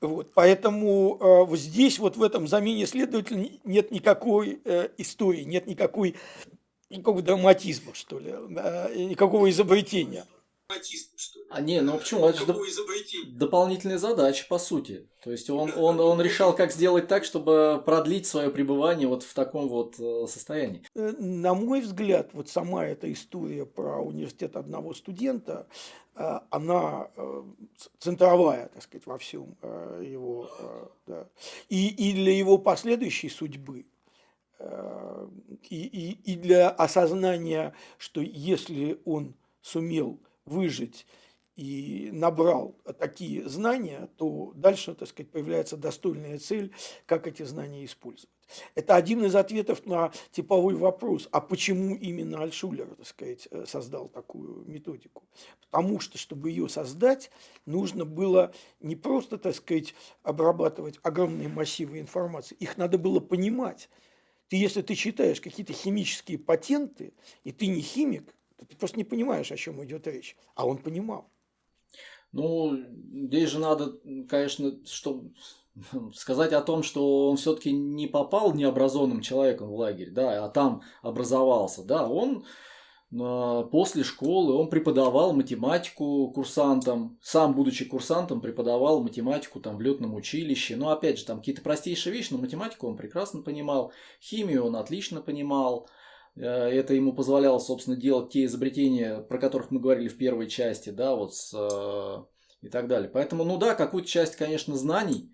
[0.00, 6.16] Вот, поэтому э, здесь, вот в этом замене следователя нет никакой э, истории, нет никакой,
[6.90, 10.24] никакого драматизма, что ли, э, никакого изобретения
[10.72, 11.44] автоматизм, что ли.
[11.50, 12.26] А не, ну почему?
[12.26, 12.58] Это же доп...
[13.28, 15.08] дополнительная задача, по сути.
[15.22, 19.34] То есть он, он, он решал, как сделать так, чтобы продлить свое пребывание вот в
[19.34, 20.82] таком вот э, состоянии.
[20.94, 25.66] Э, на мой взгляд, вот сама эта история про университет одного студента,
[26.16, 27.08] э, она
[27.98, 29.56] центровая, так сказать, во всем
[30.00, 30.50] его,
[31.06, 31.28] да.
[31.68, 33.86] и, и для его последующей судьбы,
[35.70, 41.06] и, и, и для осознания, что если он сумел выжить
[41.54, 46.72] и набрал такие знания, то дальше, так сказать, появляется достойная цель,
[47.04, 48.30] как эти знания использовать.
[48.74, 54.64] Это один из ответов на типовой вопрос, а почему именно Альшулер, так сказать, создал такую
[54.66, 55.24] методику?
[55.60, 57.30] Потому что, чтобы ее создать,
[57.66, 63.88] нужно было не просто, так сказать, обрабатывать огромные массивы информации, их надо было понимать.
[64.48, 68.34] Ты, если ты читаешь какие-то химические патенты, и ты не химик,
[68.68, 70.36] ты просто не понимаешь, о чем идет речь.
[70.54, 71.30] А он понимал.
[72.32, 72.76] Ну,
[73.26, 73.98] здесь же надо,
[74.28, 75.24] конечно, что
[76.14, 80.82] сказать о том, что он все-таки не попал необразованным человеком в лагерь, да, а там
[81.02, 82.44] образовался, да, он
[83.20, 90.14] а, после школы он преподавал математику курсантам, сам будучи курсантом преподавал математику там в летном
[90.14, 94.76] училище, но опять же там какие-то простейшие вещи, но математику он прекрасно понимал, химию он
[94.76, 95.88] отлично понимал,
[96.34, 101.14] это ему позволяло, собственно, делать те изобретения, про которых мы говорили в первой части, да,
[101.14, 103.10] вот с, э, и так далее.
[103.10, 105.32] Поэтому, ну да, какую-то часть, конечно, знаний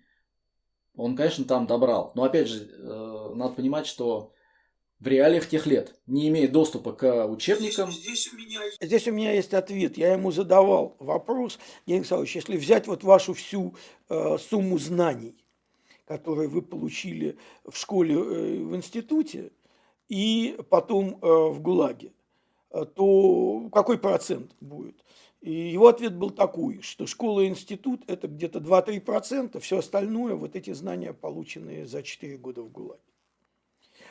[0.99, 2.11] он, конечно, там добрал.
[2.15, 4.33] Но опять же, э, надо понимать, что
[4.99, 7.89] в реалиях тех лет, не имея доступа к учебникам.
[7.89, 8.59] Здесь, здесь, у, меня...
[8.81, 9.97] здесь у меня есть ответ.
[9.97, 13.75] Я ему задавал вопрос, Евгений Александрович, если взять вот вашу всю
[14.09, 15.37] э, сумму знаний,
[16.05, 19.51] которые вы получили в школе, э, в институте,
[20.09, 22.11] и потом э, в ГУЛАГе,
[22.71, 25.05] э, то какой процент будет?
[25.41, 30.55] И его ответ был такой, что школа и институт– это где-то 2-3%, все остальное– вот
[30.55, 32.99] эти знания, полученные за 4 года в ГУЛАГе.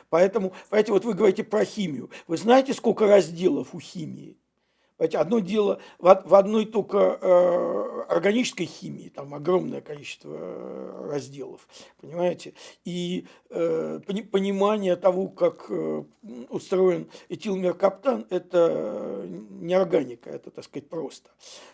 [0.09, 2.09] Поэтому, понимаете, вот вы говорите про химию.
[2.25, 4.37] Вы знаете, сколько разделов у химии?
[4.99, 11.69] Понимаете, одно дело в, в одной только э, органической химии, там огромное количество э, разделов,
[12.01, 16.03] понимаете, и э, понимание того, как э,
[16.49, 21.29] устроен этилмеркаптан, это не органика, это, так сказать, просто.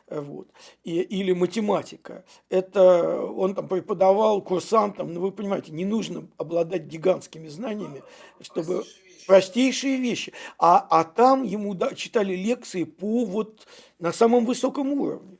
[0.08, 0.48] Вот.
[0.84, 2.26] И, или математика.
[2.50, 8.04] Это он там преподавал курсантам, но вы понимаете, не нужно обладать гигантскими знаниями,
[8.40, 8.84] чтобы
[9.26, 10.34] простейшие вещи.
[10.58, 13.68] А, а там ему да, читали лекции по вот
[14.00, 15.38] на самом высоком уровне.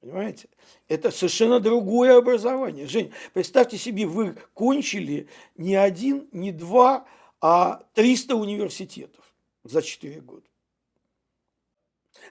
[0.00, 0.48] Понимаете?
[0.88, 2.86] Это совершенно другое образование.
[2.86, 7.06] Жень, представьте себе, вы кончили не один, не два,
[7.40, 9.24] а 300 университетов
[9.64, 10.46] за 4 года.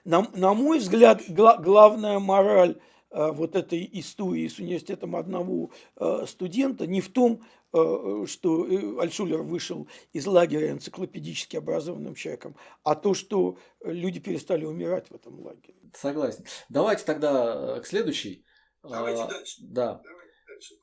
[0.04, 5.70] На, на мой взгляд, гла, главная мораль вот этой истории с университетом одного
[6.26, 7.42] студента не в том,
[8.26, 15.14] что Альшулер вышел из лагеря энциклопедически образованным человеком, а то, что люди перестали умирать в
[15.14, 15.74] этом лагере.
[15.94, 16.44] Согласен.
[16.68, 18.44] Давайте тогда к следующей.
[18.82, 19.56] Давайте а, дальше.
[19.60, 20.00] Да.
[20.04, 20.74] Давайте дальше.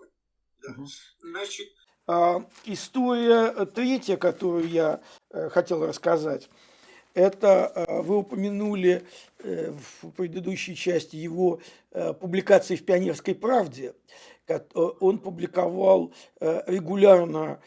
[0.61, 0.73] Да.
[0.73, 0.87] Угу.
[1.19, 1.67] Значит,
[2.05, 6.49] а, история третья, которую я э, хотел рассказать,
[7.13, 9.03] это э, вы упомянули
[9.39, 11.61] э, в предыдущей части его
[12.19, 13.93] публикации в «Пионерской правде».
[14.73, 17.61] Он публиковал регулярно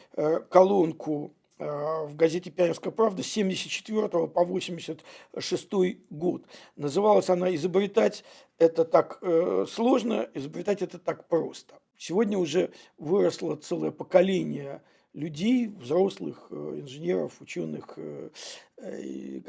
[0.50, 5.68] колонку в газете «Пионерская правда» с 74 по 86
[6.10, 6.42] год.
[6.76, 8.24] Называлась она «Изобретать
[8.58, 9.22] это так
[9.68, 11.74] сложно, изобретать это так просто».
[11.96, 14.82] Сегодня уже выросло целое поколение
[15.16, 18.28] людей, взрослых э, инженеров, ученых, э,
[18.76, 19.40] э,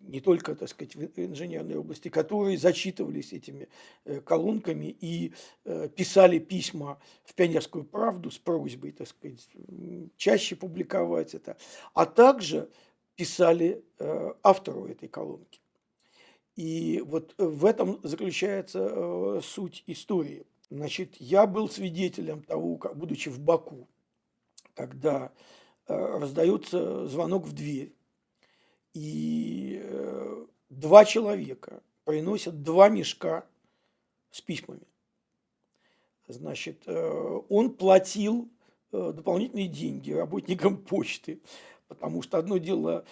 [0.00, 3.68] не только, так сказать, в инженерной области, которые зачитывались этими
[4.24, 5.32] колонками и
[5.94, 9.48] писали письма в «Пионерскую правду» с просьбой, так сказать,
[10.16, 11.56] чаще публиковать это,
[11.94, 12.68] а также
[13.14, 13.84] писали
[14.42, 15.60] автору этой колонки.
[16.56, 23.38] И вот в этом заключается суть истории– Значит, я был свидетелем того, как, будучи в
[23.38, 23.88] Баку,
[24.76, 25.32] когда
[25.88, 27.92] э, раздается звонок в дверь,
[28.92, 33.46] и э, два человека приносят два мешка
[34.30, 34.86] с письмами.
[36.28, 38.48] Значит, э, он платил
[38.92, 41.40] дополнительные деньги работникам почты,
[41.88, 43.04] потому что одно дело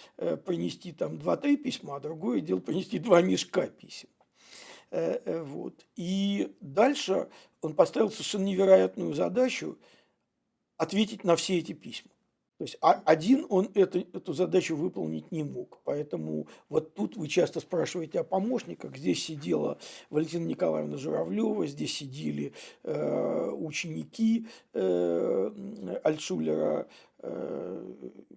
[0.45, 4.09] принести там два-три письма, а другое дело принести два мешка писем.
[4.91, 5.85] Вот.
[5.95, 7.29] И дальше
[7.61, 9.77] он поставил совершенно невероятную задачу
[10.77, 12.11] ответить на все эти письма.
[12.57, 15.81] То есть один он это, эту задачу выполнить не мог.
[15.83, 18.95] Поэтому вот тут вы часто спрашиваете о помощниках.
[18.95, 19.77] Здесь сидела
[20.09, 27.14] Валентина Николаевна Журавлева, здесь сидели э, ученики э, Альтшулера, Э,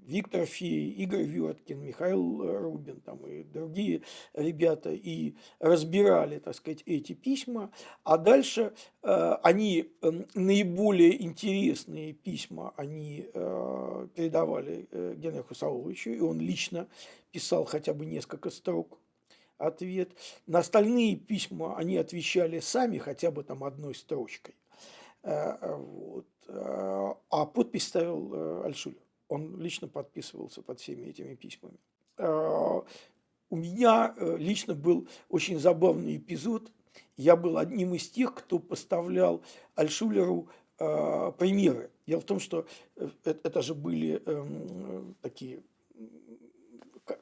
[0.08, 7.12] Виктор Фей, Игорь Верткин, Михаил Рубин там, и другие ребята и разбирали, так сказать, эти
[7.12, 7.70] письма.
[8.04, 8.72] А дальше
[9.02, 16.88] э, они э, наиболее интересные письма они э, передавали э, Генриху Сауловичу, и он лично
[17.30, 18.98] писал хотя бы несколько строк
[19.58, 20.10] ответ.
[20.46, 24.54] На остальные письма они отвечали сами хотя бы там одной строчкой.
[25.22, 26.26] Э, вот.
[26.48, 28.98] Э, а подпись ставил э, Альшулер.
[29.28, 31.76] Он лично подписывался под всеми этими письмами.
[33.50, 36.72] У меня лично был очень забавный эпизод.
[37.16, 39.42] Я был одним из тех, кто поставлял
[39.74, 41.90] Альшулеру примеры.
[42.06, 45.62] Дело в том, что это же были эм, такие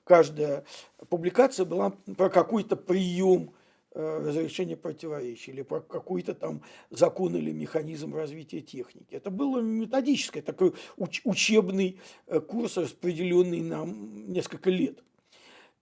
[0.04, 0.64] каждая
[1.10, 3.65] публикация была про какой-то прием Э,
[3.96, 9.14] разрешение противоречий или про какой-то там закон или механизм развития техники.
[9.14, 15.02] Это было методическое, такой уч- учебный э, курс, распределенный на несколько лет.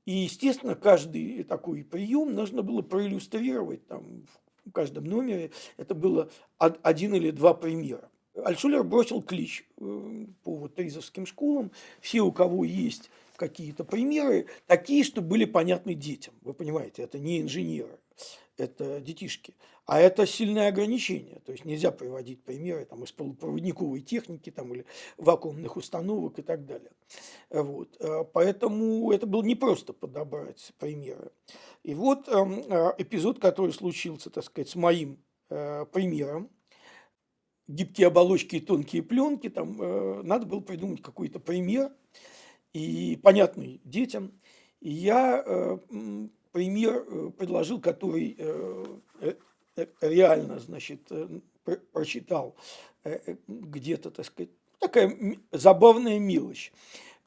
[0.06, 4.26] И, естественно, каждый такой прием нужно было проиллюстрировать там,
[4.64, 5.50] в каждом номере.
[5.76, 8.10] Это было один или два примера.
[8.36, 11.72] Альшулер бросил клич э, по вот тризовским школам.
[12.00, 16.34] Все, у кого есть какие-то примеры, такие, что были понятны детям.
[16.42, 17.98] Вы понимаете, это не инженеры
[18.56, 19.54] это детишки.
[19.86, 21.40] А это сильное ограничение.
[21.44, 24.86] То есть нельзя приводить примеры там, из полупроводниковой техники там, или
[25.18, 26.90] вакуумных установок и так далее.
[27.50, 27.94] Вот.
[28.00, 31.32] Э, поэтому это было непросто подобрать примеры.
[31.82, 36.50] И вот эм, э, эпизод, который случился, так сказать, с моим э, примером,
[37.68, 39.78] гибкие оболочки и тонкие пленки, там
[40.26, 41.90] надо было придумать какой-то пример,
[42.74, 44.38] и понятный детям.
[44.80, 45.42] И я
[46.54, 48.98] пример э, предложил, который э,
[49.76, 51.00] э, реально, значит,
[51.92, 52.54] прочитал
[53.48, 56.72] где-то, так сказать, такая забавная мелочь.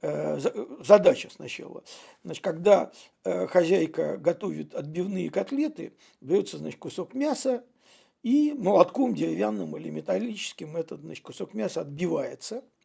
[0.02, 1.84] Задача сначала.
[2.24, 2.92] Значит, когда
[3.24, 7.64] хозяйка готовит отбивные котлеты, берется, значит, кусок мяса,
[8.24, 12.64] и молотком деревянным или металлическим этот значит, кусок мяса отбивается–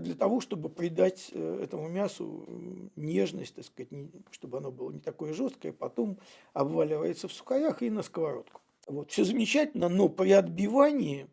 [0.00, 2.46] для того, чтобы придать э, этому мясу
[2.96, 3.90] нежность, так сказать,
[4.30, 6.18] чтобы оно было не такое жесткое, потом
[6.52, 8.60] обваливается в сухарях и на сковородку.
[8.86, 11.28] Вот, все замечательно, но при отбивании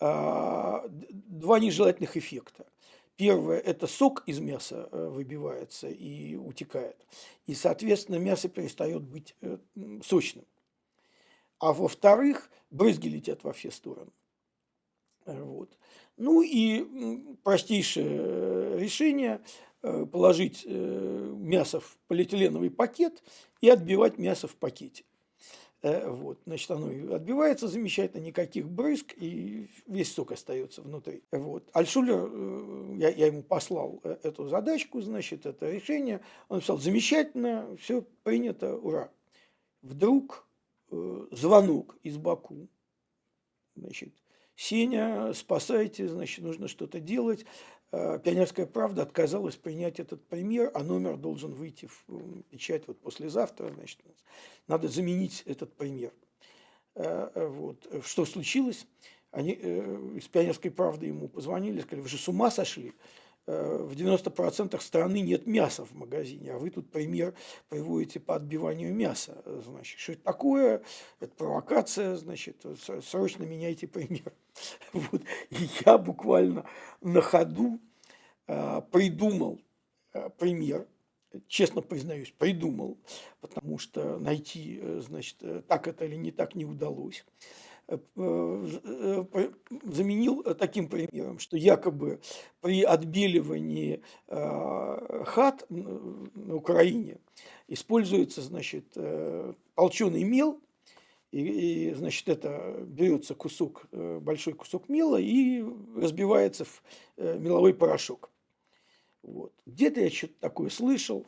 [0.00, 2.66] а, два нежелательных эффекта.
[3.16, 6.96] Первое– это сок из мяса э, выбивается и утекает.
[7.46, 9.36] И, соответственно, мясо перестает быть
[10.02, 10.46] сочным.
[11.58, 14.10] А во-вторых, брызги летят во все стороны.
[15.26, 15.76] Вот.
[16.20, 19.40] Ну и простейшее решение
[19.82, 23.22] э, положить э, мясо в полиэтиленовый пакет
[23.62, 25.04] и отбивать мясо в пакете.
[25.80, 31.22] Э, вот, значит, оно отбивается замечательно, никаких брызг, и весь сок остается внутри.
[31.32, 31.70] Вот.
[31.72, 36.20] Альшулер, я, я ему послал эту задачку, значит, это решение.
[36.50, 39.10] Он написал, замечательно, все принято, ура.
[39.80, 40.46] Вдруг
[41.30, 42.68] звонок из Баку.
[43.74, 44.12] Значит,
[44.60, 47.46] Сеня, спасайте, значит, нужно что-то делать.
[47.90, 54.00] Пионерская правда отказалась принять этот пример, а номер должен выйти в печать вот послезавтра, значит,
[54.68, 56.12] надо заменить этот пример.
[56.94, 57.86] Э, э, вот.
[58.04, 58.86] Что случилось?
[59.30, 62.92] Они э, из «Пионерской правды» ему позвонили, сказали, вы же с ума сошли?
[63.46, 67.34] В 90% страны нет мяса в магазине, а вы тут пример
[67.68, 69.42] приводите по отбиванию мяса.
[69.64, 70.82] Значит, что это такое?
[71.18, 72.64] Это провокация, значит,
[73.02, 74.32] срочно меняйте пример.
[74.92, 75.22] Вот.
[75.50, 76.64] И я буквально
[77.00, 77.80] на ходу
[78.46, 79.60] придумал
[80.38, 80.86] пример,
[81.48, 82.98] честно признаюсь, придумал,
[83.40, 87.24] потому что найти, э, значит, э, так это или не так не удалось.
[87.90, 88.66] Э,
[89.82, 92.20] заменил таким примером, что якобы
[92.60, 97.18] при отбеливании хат на Украине
[97.66, 98.96] используется, значит,
[99.74, 100.60] толченый мел,
[101.32, 101.40] и,
[101.90, 105.64] и, значит, это берется кусок, большой кусок мела и
[105.96, 106.82] разбивается в
[107.16, 108.30] меловой порошок.
[109.22, 109.52] Вот.
[109.66, 111.26] Где-то я что-то такое слышал.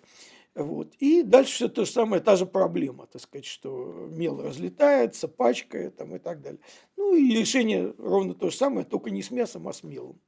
[0.55, 0.95] Вот.
[0.99, 5.97] И дальше все то же самое, та же проблема, так сказать, что мел разлетается, пачкает
[5.97, 6.61] там, и так далее.
[6.97, 10.21] Ну и решение ровно то же самое, только не с мясом, а с мелом.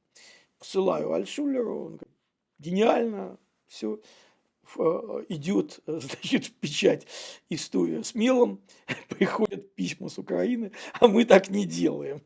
[0.58, 2.14] Посылаю Альшулеру, он говорит,
[2.58, 4.00] гениально, все
[4.78, 4.80] э,
[5.28, 7.06] идет, значит, в печать
[7.50, 8.62] история с мелом,
[9.10, 12.22] приходят письма с Украины, а мы так не делаем.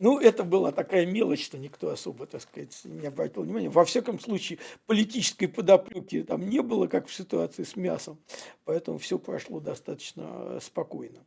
[0.00, 3.68] Ну, это была такая мелочь, что никто особо, так сказать, не обратил внимания.
[3.68, 8.18] Во всяком случае, политической подоплеки там не было, как в ситуации с мясом,
[8.64, 11.18] поэтому все прошло достаточно спокойно.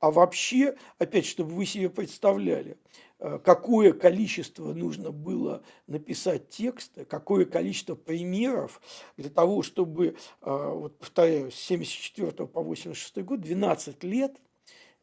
[0.00, 2.78] А вообще, опять, чтобы вы себе представляли,
[3.20, 8.80] э, какое количество нужно было написать текста, какое количество примеров
[9.16, 14.34] для того, чтобы, э, вот повторяю, с 74 по 86 год, 12 лет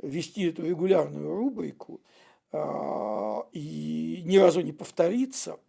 [0.02, 2.02] вести эту регулярную рубрику–
[3.52, 5.60] и ни разу не повторится.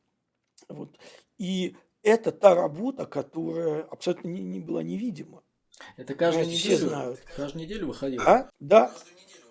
[0.68, 0.96] Вот.
[1.38, 5.42] И это та работа, которая абсолютно не, не была невидима.
[5.96, 6.76] Это каждую Знаете, неделю?
[6.76, 7.20] Все знают.
[7.36, 8.24] Каждую неделю выходило?
[8.24, 8.50] А?
[8.60, 8.92] Да.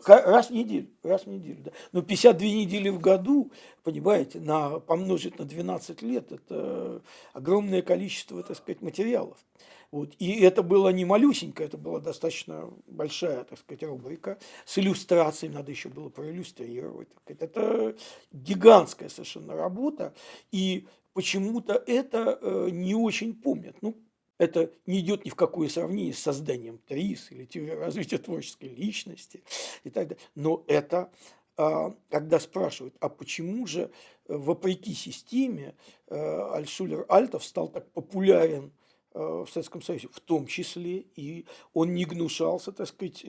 [0.07, 1.71] Раз в неделю, раз в неделю, да.
[1.91, 3.51] Но 52 недели в году,
[3.83, 7.01] понимаете, на, помножить на 12 лет, это
[7.33, 9.37] огромное количество, так сказать, материалов.
[9.91, 10.15] Вот.
[10.17, 15.69] И это было не малюсенькое, это была достаточно большая, так сказать, рубрика с иллюстрацией, надо
[15.69, 17.09] еще было проиллюстрировать.
[17.27, 17.95] Это
[18.31, 20.15] гигантская совершенно работа,
[20.51, 23.75] и почему-то это э, не очень помнят.
[23.81, 23.95] Ну,
[24.43, 29.43] это не идет ни в какое сравнение с созданием ТРИС или теорией развития творческой личности
[29.83, 30.23] и так далее.
[30.35, 31.11] Но это,
[31.57, 33.91] а, когда спрашивают, а почему же
[34.27, 35.75] э, вопреки системе
[36.07, 38.71] э, Альшулер Альтов стал так популярен
[39.15, 43.23] Э, в Советском Союзе, в том числе, и он не гнушался, так сказать,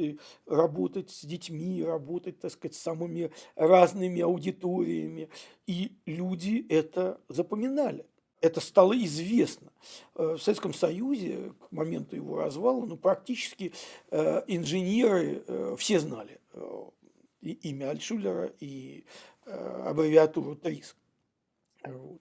[0.46, 5.28] работать с детьми, работать, так сказать, с самыми разными аудиториями,
[5.66, 8.06] и люди это запоминали.
[8.44, 9.72] Это стало известно.
[10.14, 13.72] Э, в Советском Союзе к моменту его развала ну, практически
[14.10, 15.42] инженеры
[15.78, 16.40] все знали
[17.40, 19.04] и имя Альтшулера и
[19.46, 20.96] аббревиатуру ТРИС.
[21.84, 22.20] Вот.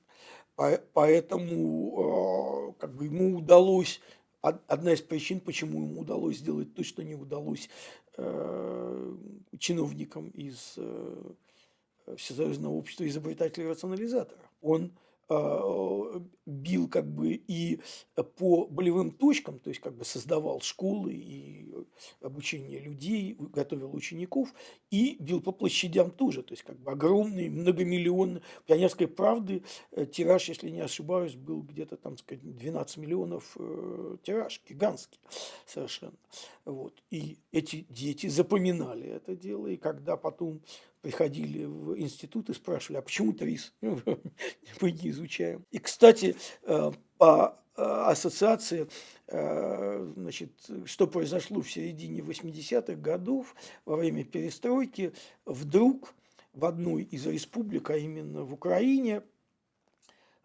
[0.94, 4.02] Поэтому как бы ему удалось,
[4.42, 7.70] одна из причин, почему ему удалось сделать то, что не удалось
[8.18, 9.16] э,
[9.58, 11.24] чиновникам из э,
[12.18, 14.44] Всесоюзного общества изобретателей и рационализаторов.
[14.62, 14.92] Он
[16.46, 17.80] бил как бы и
[18.38, 21.74] по болевым точкам, то есть как бы создавал школы и
[22.22, 24.54] обучение людей, готовил учеников,
[24.92, 30.50] и бил по площадям тоже, то есть как бы огромный, многомиллионный, пионерской правды э, тираж,
[30.50, 35.20] если не ошибаюсь, был где-то там, сказать, 12 миллионов э, тираж, гигантский
[35.66, 36.18] совершенно.
[36.66, 37.02] Вот.
[37.10, 40.62] И эти дети запоминали это дело, и когда потом
[41.04, 43.74] приходили в институт и спрашивали, а почему ТРИС?
[43.82, 45.66] Мы не изучаем.
[45.70, 48.88] И, кстати, э, по э, ассоциации,
[49.28, 50.52] э, значит,
[50.86, 55.12] что произошло в середине 80-х годов во время перестройки,
[55.46, 56.16] вдруг
[56.54, 59.22] в одной из республик, а именно в Украине,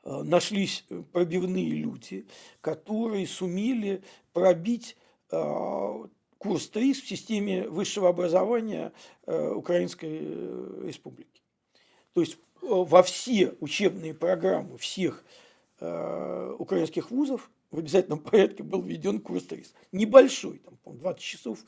[0.05, 2.27] нашлись пробивные люди,
[2.63, 4.03] которые сумели
[4.33, 4.97] пробить
[6.39, 8.93] курс ТРИС в системе высшего образования
[9.27, 11.43] э, Украинской э, Республики.
[12.15, 15.25] То есть э, во все учебные программы всех
[15.81, 19.73] украинских вузов в обязательном порядке был введен курс ТРИС.
[19.93, 21.61] Небольшой, там, 20 часов,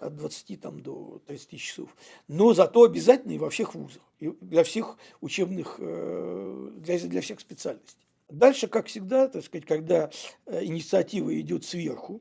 [0.00, 1.96] от 20 там, до 30 часов.
[2.28, 8.06] Но зато обязательный во всех вузах, для всех учебных, для, для всех специальностей.
[8.28, 10.10] Дальше, как всегда, так сказать, когда
[10.44, 12.20] инициатива идет сверху,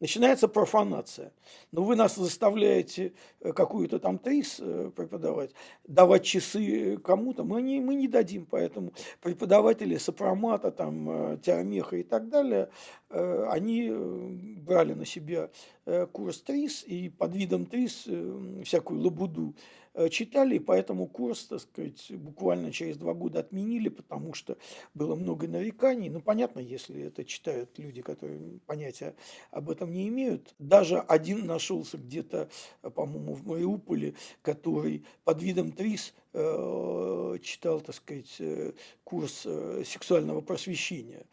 [0.00, 1.32] начинается профанация.
[1.72, 5.50] Но вы нас заставляете э, какую-то там ТРИС э, преподавать,
[5.86, 8.46] давать часы кому-то, мы не, мы не дадим.
[8.50, 12.70] Поэтому преподаватели сопромата, там, теомеха и так далее,
[13.08, 15.50] они брали на себя
[16.12, 18.06] курс ТРИС и под видом ТРИС
[18.64, 19.79] всякую лабуду Э,
[20.10, 24.56] читали, и поэтому курс, так сказать, буквально через два года отменили, потому что
[24.94, 26.08] было много нареканий.
[26.08, 29.14] Ну, понятно, если это читают люди, которые понятия
[29.50, 30.54] об этом не имеют.
[30.58, 32.48] Даже один нашелся где-то,
[32.94, 38.72] по-моему, в Мариуполе, который под видом ТРИС Э, читал, так сказать, э,
[39.04, 41.26] курс э, сексуального просвещения.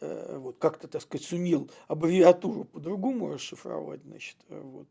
[0.00, 4.00] Вот, как-то, так сказать, сумел аббревиатуру по-другому расшифровать.
[4.02, 4.88] Значит, вот.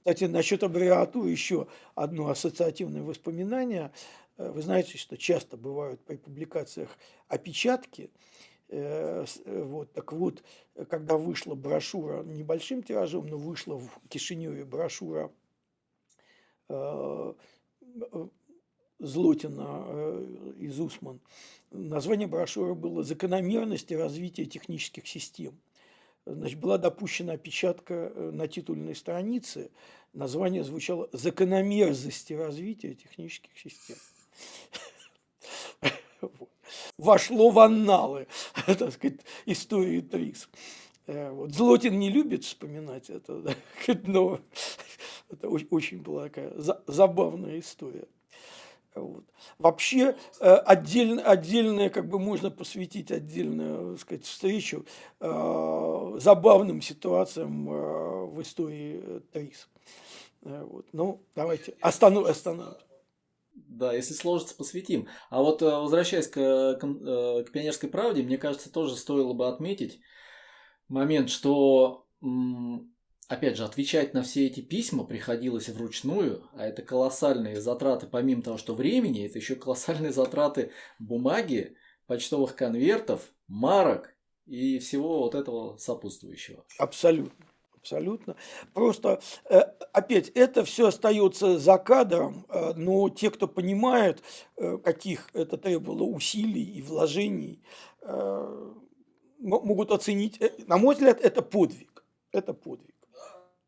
[0.00, 3.92] Кстати, насчет аббревиатуры еще одно ассоциативное воспоминание.
[4.36, 6.90] Вы знаете, что часто бывают при публикациях
[7.28, 8.10] опечатки,
[8.68, 10.42] вот, так вот,
[10.90, 15.30] когда вышла брошюра небольшим тиражом, но вышла в Кишиневе брошюра
[19.02, 21.20] Злотина э, из Усман.
[21.72, 25.58] Название брошюры было «Закономерности развития технических систем».
[26.24, 29.72] Значит, была допущена опечатка э, на титульной странице.
[30.12, 33.96] Название звучало «Закономерности развития технических систем».
[36.96, 38.28] Вошло в анналы,
[38.66, 40.48] так сказать, истории ТРИС.
[41.08, 41.52] Э, вот.
[41.52, 43.56] Злотин не любит вспоминать это,
[44.06, 44.38] но
[45.28, 46.54] это очень была такая
[46.86, 48.06] забавная история.
[48.94, 49.24] Вот.
[49.58, 54.84] Вообще э, отдельно, отдельное, как бы можно посвятить отдельную сказать, встречу
[55.20, 59.68] э, забавным ситуациям э, в истории ТРИС.
[60.42, 60.86] Э, вот.
[60.92, 62.74] Ну, давайте останов, остановим.
[63.54, 65.08] Да, если сложится, посвятим.
[65.30, 70.00] А вот возвращаясь к, к, к пионерской правде, мне кажется, тоже стоило бы отметить
[70.88, 72.06] момент, что
[73.32, 78.58] опять же, отвечать на все эти письма приходилось вручную, а это колоссальные затраты, помимо того,
[78.58, 81.74] что времени, это еще колоссальные затраты бумаги,
[82.06, 84.14] почтовых конвертов, марок
[84.46, 86.64] и всего вот этого сопутствующего.
[86.78, 87.46] Абсолютно.
[87.74, 88.36] Абсолютно.
[88.74, 89.20] Просто,
[89.50, 89.58] э,
[89.92, 94.22] опять, это все остается за кадром, э, но те, кто понимает,
[94.56, 97.62] э, каких это требовало усилий и вложений,
[99.38, 100.40] могут оценить.
[100.66, 102.04] На мой взгляд, это подвиг.
[102.32, 102.91] Это подвиг.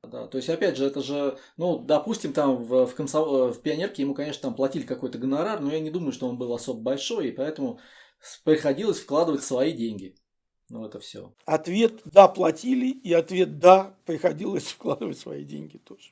[0.06, 3.52] Да, то есть, опять же, это же, ну, допустим, там в, в, комсо...
[3.52, 6.52] в пионерке ему, конечно, там платили какой-то гонорар, но я не думаю, что он был
[6.54, 7.80] особо большой, и поэтому
[8.44, 10.16] приходилось вкладывать свои деньги.
[10.70, 11.34] Ну, это все.
[11.44, 16.10] Ответ «да» платили, и ответ «да» приходилось вкладывать свои деньги тоже.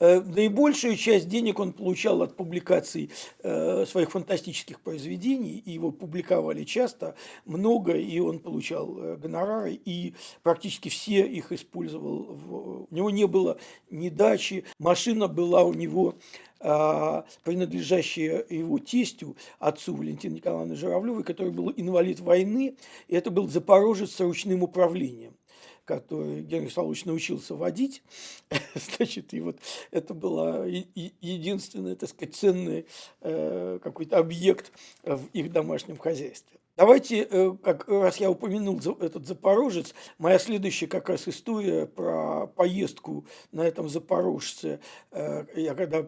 [0.00, 3.10] Э, наибольшую часть денег он получал от публикаций
[3.42, 7.14] э, своих фантастических произведений, и его публиковали часто,
[7.44, 12.86] много, и он получал э, гонорары, и практически все их использовал.
[12.90, 13.58] У него не было
[13.90, 16.16] ни дачи, машина была у него
[16.66, 22.76] а, принадлежащая его тестю, отцу Валентины Николаевны Журавлевой, который был инвалид войны,
[23.06, 25.34] и это был запорожец с ручным управлением
[25.84, 28.02] который Генрих Павлович научился водить.
[28.74, 29.58] Значит, и вот
[29.90, 32.86] это была единственный, так сказать, ценный
[33.20, 34.72] э, какой-то объект
[35.02, 36.58] в их домашнем хозяйстве.
[36.76, 43.24] Давайте, э, как раз я упомянул этот Запорожец, моя следующая как раз история про поездку
[43.52, 44.80] на этом Запорожце.
[45.12, 46.02] Э, я когда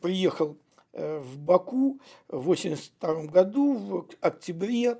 [0.00, 0.56] приехал
[0.94, 4.96] в Баку в 1982 году, в октябре,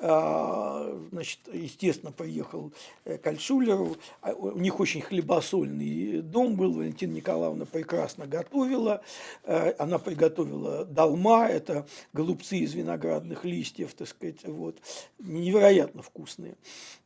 [0.00, 2.72] значит, естественно, поехал
[3.04, 3.96] э, к Альшулеру.
[4.22, 6.72] А, у них очень хлебосольный дом был.
[6.72, 9.02] Валентина Николаевна прекрасно готовила.
[9.44, 14.78] Э, она приготовила долма, это голубцы из виноградных листьев, так сказать, вот,
[15.18, 16.56] невероятно вкусные.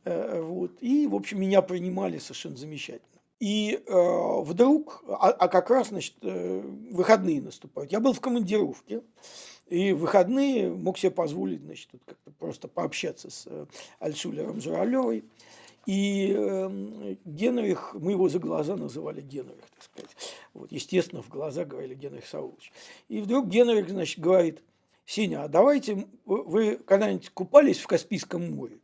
[0.05, 0.71] Э, вот.
[0.79, 3.03] И, в общем, меня принимали совершенно замечательно.
[3.41, 7.91] И э, вдруг, а, а как раз, значит, выходные наступают.
[7.91, 9.01] Я был в командировке.
[9.67, 13.65] И в выходные мог себе позволить, значит, как-то просто пообщаться с э,
[13.99, 15.23] Альшулером Журавлевой.
[15.87, 20.15] И э, Генрих, мы его за глаза называли Генрих, так сказать.
[20.53, 22.71] Вот, естественно, в глаза говорили Генрих Саулович.
[23.07, 24.61] И вдруг Генрих, значит, говорит,
[25.05, 28.79] Сеня, а давайте, вы когда-нибудь купались в Каспийском море?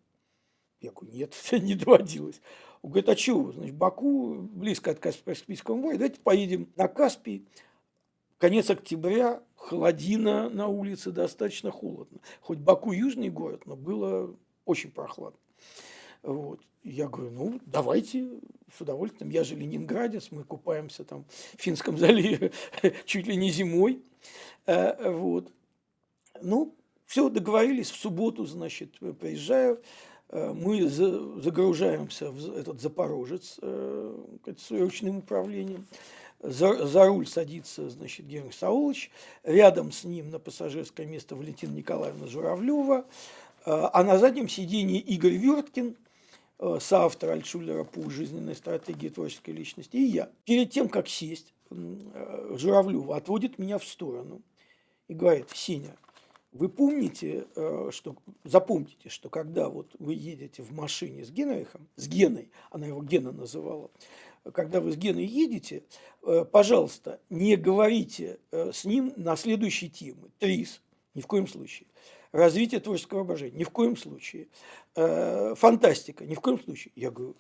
[0.79, 2.41] Я говорю, нет, не доводилось.
[2.81, 3.51] Он говорит, а чего?
[3.51, 7.45] Значит, Баку близко от Каспийского моря, давайте поедем на Каспий,
[8.41, 12.17] Конец октября, холодина на улице, достаточно холодно.
[12.39, 14.35] Хоть Баку южный город, но было
[14.65, 15.37] очень прохладно.
[16.23, 16.59] Вот.
[16.81, 18.27] Я говорю, ну, давайте,
[18.75, 19.29] с удовольствием.
[19.29, 21.25] Я же ленинградец, мы купаемся там
[21.55, 22.51] в Финском заливе
[23.05, 24.01] чуть ли не зимой.
[24.65, 25.51] Э, вот.
[26.41, 26.73] Ну,
[27.05, 29.83] все, договорились, в субботу, значит, приезжаю,
[30.29, 34.17] э, мы загружаемся в этот Запорожец э,
[34.57, 35.85] с ручным управлением.
[36.41, 39.11] За, за руль садится, значит, Георгий Саулович.
[39.43, 43.05] Рядом с ним на пассажирское место Валентина Николаевна Журавлева.
[43.63, 45.95] А на заднем сиденье Игорь Верткин–
[46.63, 50.29] Э, соавтор Альтшулера по жизненной стратегии творческой личности, и я.
[50.45, 54.43] Перед тем, как сесть, э, Журавлева отводит меня в сторону
[55.07, 55.97] и говорит, Сеня,
[56.51, 57.47] вы помните,
[57.91, 63.01] что, запомните, что когда вот вы едете в машине с Генрихом, с Геной, она его
[63.01, 63.89] Гена называла,
[64.53, 65.83] когда вы с Геной едете,
[66.51, 70.29] пожалуйста, не говорите с ним на следующие темы.
[70.39, 70.81] Трис,
[71.13, 71.87] ни в коем случае
[72.31, 73.57] развитие творческого воображения.
[73.57, 74.47] Ни в коем случае.
[74.95, 76.25] Э, фантастика.
[76.25, 76.91] Ни в коем случае.
[76.95, 77.35] Я говорю,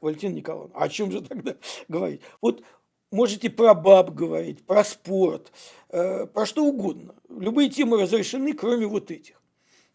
[0.00, 1.56] Валентина Николаевна, а о чем же тогда
[1.88, 2.20] говорить?
[2.40, 2.62] Вот
[3.10, 5.52] можете про баб говорить, про спорт,
[5.88, 7.14] э, про что угодно.
[7.28, 9.40] Любые темы разрешены, кроме вот этих.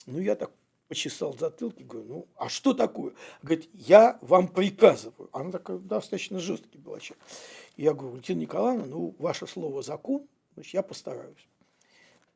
[0.06, 0.52] Ну, я так
[0.92, 3.14] почесал затылки, говорю, ну, а что такое?
[3.42, 5.30] Говорит, я вам приказываю.
[5.32, 7.24] Она такая достаточно жесткий была человек.
[7.78, 11.48] Я говорю, Валентина Николаевна, ну, ваше слово закон, значит, я постараюсь.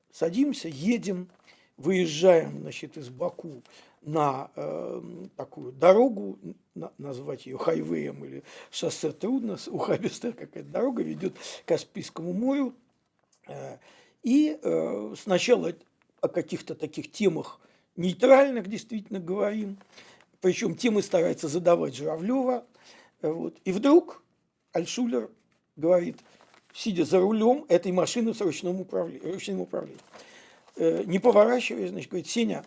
[0.10, 1.30] Садимся, едем,
[1.76, 3.62] выезжаем значит, из Баку
[4.02, 5.02] на э,
[5.36, 6.40] такую дорогу,
[6.76, 8.42] на, назвать ее хайвеем или
[8.72, 12.74] шоссе трудно, ухабистая какая-то дорога ведет к Каспийскому морю.
[13.50, 13.80] Э,
[14.24, 15.74] и э, сначала
[16.22, 17.60] о каких-то таких темах
[17.96, 19.78] нейтральных действительно говорим,
[20.42, 22.66] причем темы старается задавать Журавлева.
[23.22, 23.58] Э, вот.
[23.66, 24.24] И вдруг
[24.74, 25.30] Альшулер
[25.76, 26.18] говорит,
[26.74, 30.02] сидя за рулем этой машины с ручным управлением, ручным управлением
[30.78, 32.66] Э, не поворачиваясь, значит, говорит, Сеня,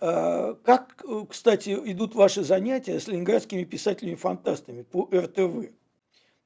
[0.00, 5.72] э, как, кстати, идут ваши занятия с ленинградскими писателями-фантастами по РТВ?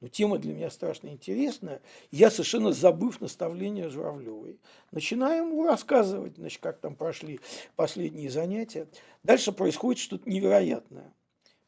[0.03, 1.81] Ну, тема для меня страшно интересная.
[2.11, 4.59] Я совершенно забыв наставления Журавлевой.
[4.91, 7.39] Начинаем ему рассказывать, значит, как там прошли
[7.77, 8.89] последние занятия.
[9.23, 11.13] Дальше происходит что-то невероятное.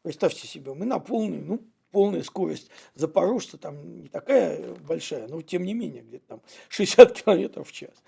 [0.01, 1.61] Представьте себе, мы на полной, ну,
[1.91, 7.69] полная скорость запорожца там не такая большая, но тем не менее, где-то там 60 километров
[7.69, 8.03] в час.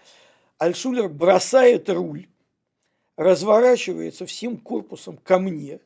[0.58, 2.28] Альшулер бросает руль,
[3.16, 5.80] разворачивается всем корпусом ко мне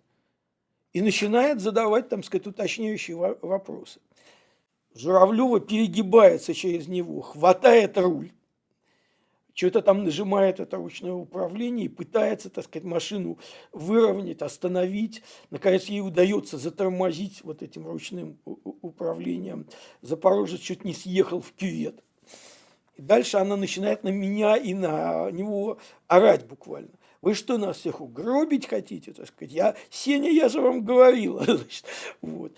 [0.93, 3.99] и начинает задавать, там сказать, уточняющие вопросы.
[4.93, 8.31] Журавлева перегибается через него, хватает руль,
[9.53, 13.37] что-то там нажимает это ручное управление и пытается, так сказать, машину
[13.71, 15.23] выровнять, остановить.
[15.49, 19.67] Наконец, ей удается затормозить вот этим ручным управлением.
[20.01, 22.01] Запорожец чуть не съехал в кювет.
[22.95, 25.77] И дальше она начинает на меня и на него
[26.07, 26.91] орать буквально.
[27.21, 29.13] Вы что, нас всех угробить хотите?
[29.13, 31.43] Так сказать, я, Сеня, я же вам говорила.
[31.45, 31.85] Значит,
[32.21, 32.53] вот.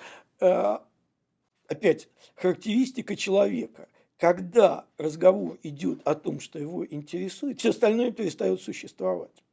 [1.67, 3.87] Опять, характеристика человека.
[4.17, 9.43] Когда разговор идет о том, что его интересует, все остальное перестает существовать.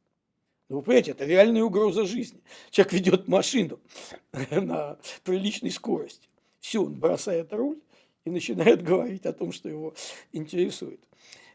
[0.69, 2.41] Ну, вы понимаете, это реальная угроза жизни.
[2.69, 3.79] Человек ведет машину
[4.51, 6.29] на приличной скорости.
[6.59, 7.79] Все, он бросает руль,
[8.25, 9.93] и начинает говорить о том, что его
[10.31, 11.01] интересует.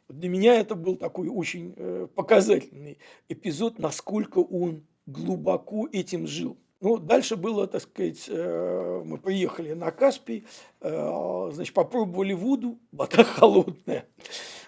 [0.09, 2.99] Для меня это был такой очень э, показательный
[3.29, 6.57] эпизод, насколько он глубоко этим жил.
[6.87, 10.47] Ну, дальше было, так сказать, э, мы приехали на Каспий,
[10.81, 14.07] э, значит, попробовали воду, вода холодная.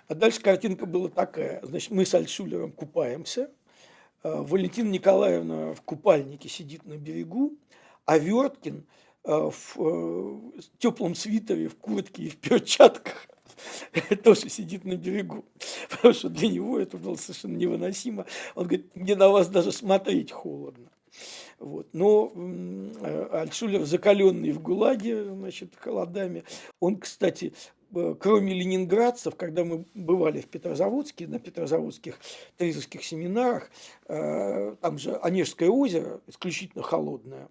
[0.08, 1.60] А дальше картинка была такая.
[1.62, 3.52] Значит, мы с Альшулером купаемся,
[4.24, 7.56] Валентина Николаевна в купальнике сидит на берегу,
[8.04, 8.84] а Верткин–
[9.28, 13.26] Э, в э, теплом свитере, в куртке и в перчатках
[14.24, 15.44] тоже сидит на берегу,
[15.90, 18.24] потому что для него это было совершенно невыносимо.
[18.54, 20.88] Он говорит, мне на вас даже смотреть холодно.
[21.58, 21.88] Вот.
[21.92, 26.44] Но э, Альтшулер, закаленный в ГУЛАГе, значит, холодами,
[26.80, 27.52] он, кстати,
[28.20, 32.18] кроме ленинградцев, когда мы бывали в Петрозаводске, на Петрозаводских
[32.56, 33.70] тризовских семинарах,
[34.06, 37.48] там же Онежское озеро, исключительно холодное,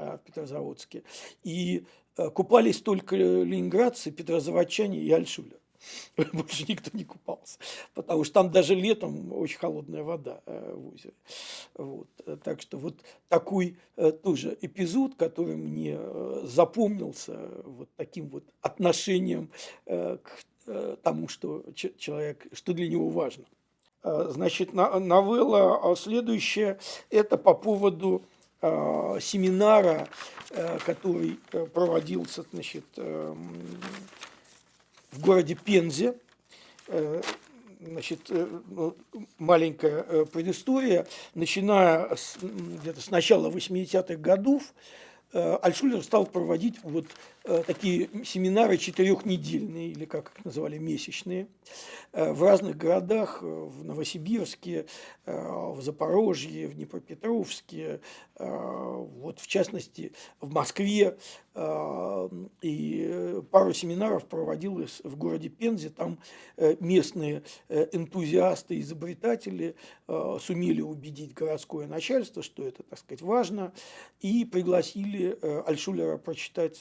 [0.00, 1.02] Э, в Петрозаводске.
[1.42, 1.84] И
[2.16, 5.59] э, купались только ленинградцы, петрозаводчане и Альшулер.
[6.32, 7.58] Больше никто не купался,
[7.94, 11.14] потому что там даже летом очень холодная вода э, в озере.
[11.74, 12.08] Вот.
[12.42, 12.96] Так что вот
[13.28, 13.76] такой
[14.22, 15.98] тоже эпизод, который мне
[16.44, 19.50] запомнился вот таким вот отношением
[19.86, 20.20] к
[21.02, 23.44] тому, что человек, что для него важно.
[24.02, 26.78] Значит, новелла следующая,
[27.10, 28.22] это по поводу
[28.62, 30.06] Э, семинара,
[30.50, 32.84] э, который э, проводился значит,
[35.10, 36.14] в городе Пензе.
[37.80, 38.96] значит, ну,
[39.38, 41.06] маленькая предыстория.
[41.34, 44.62] Начиная с, где-то с начала 80-х годов
[45.32, 47.06] Альшулер стал проводить вот
[47.39, 51.48] Э, такие семинары четырехнедельные, или как их называли, месячные,
[52.12, 54.86] э, в разных городах, э, в Новосибирске,
[55.26, 58.00] в Запорожье, в Днепропетровске,
[58.36, 61.18] вот в частности в Москве,
[62.62, 66.18] и пару семинаров проводилось в городе Пензе, там
[66.80, 69.76] местные энтузиасты, изобретатели
[70.40, 73.72] сумели убедить городское начальство, что это, так сказать, важно,
[74.20, 76.80] и пригласили Альшулера прочитать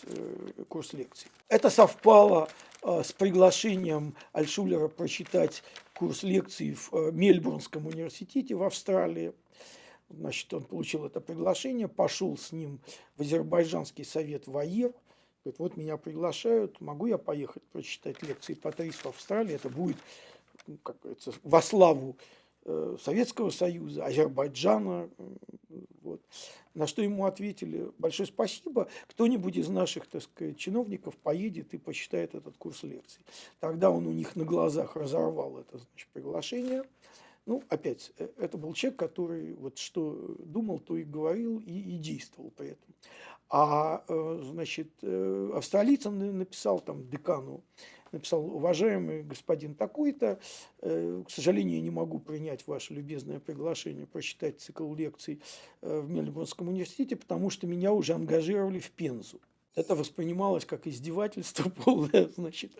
[0.68, 1.30] курс лекций.
[1.48, 2.50] Это совпало
[2.82, 9.34] э, с приглашением Альшулера прочитать курс лекций в э, Мельбурнском университете в Австралии.
[10.10, 12.80] Значит, он получил это приглашение, пошел с ним
[13.18, 14.94] в Азербайджанский совет ВАЕР.
[15.44, 19.56] Говорит, вот меня приглашают, могу я поехать прочитать лекции по ТРИС в Австралии.
[19.56, 19.98] Это будет,
[20.68, 22.18] ну, как говорится, во славу
[23.02, 25.10] Советского Союза, Азербайджана.
[26.02, 26.22] Вот.
[26.74, 32.36] На что ему ответили, большое спасибо, кто-нибудь из наших, так сказать, чиновников поедет и посчитает
[32.36, 33.22] этот курс лекций.
[33.60, 36.84] Тогда он у них на глазах разорвал это значит, приглашение.
[37.46, 41.98] Ну, опять, э, это был человек, который вот что думал, то и говорил, и, и
[41.98, 42.94] действовал при этом.
[43.50, 47.64] А, э, значит, э, австралийцам написал там декану
[48.12, 50.40] написал, уважаемый господин такой-то,
[50.82, 55.42] э, к сожалению, я не могу принять ваше любезное приглашение прочитать цикл лекций
[55.82, 59.40] э, в Мельбурнском университете, потому что меня уже ангажировали в Пензу.
[59.76, 62.74] Это воспринималось как издевательство полное, значит.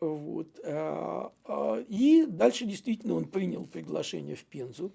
[0.00, 0.48] Вот.
[0.64, 4.92] А, а, и дальше действительно он принял приглашение в Пензу.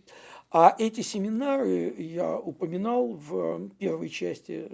[0.50, 4.70] А эти семинары я упоминал в первой части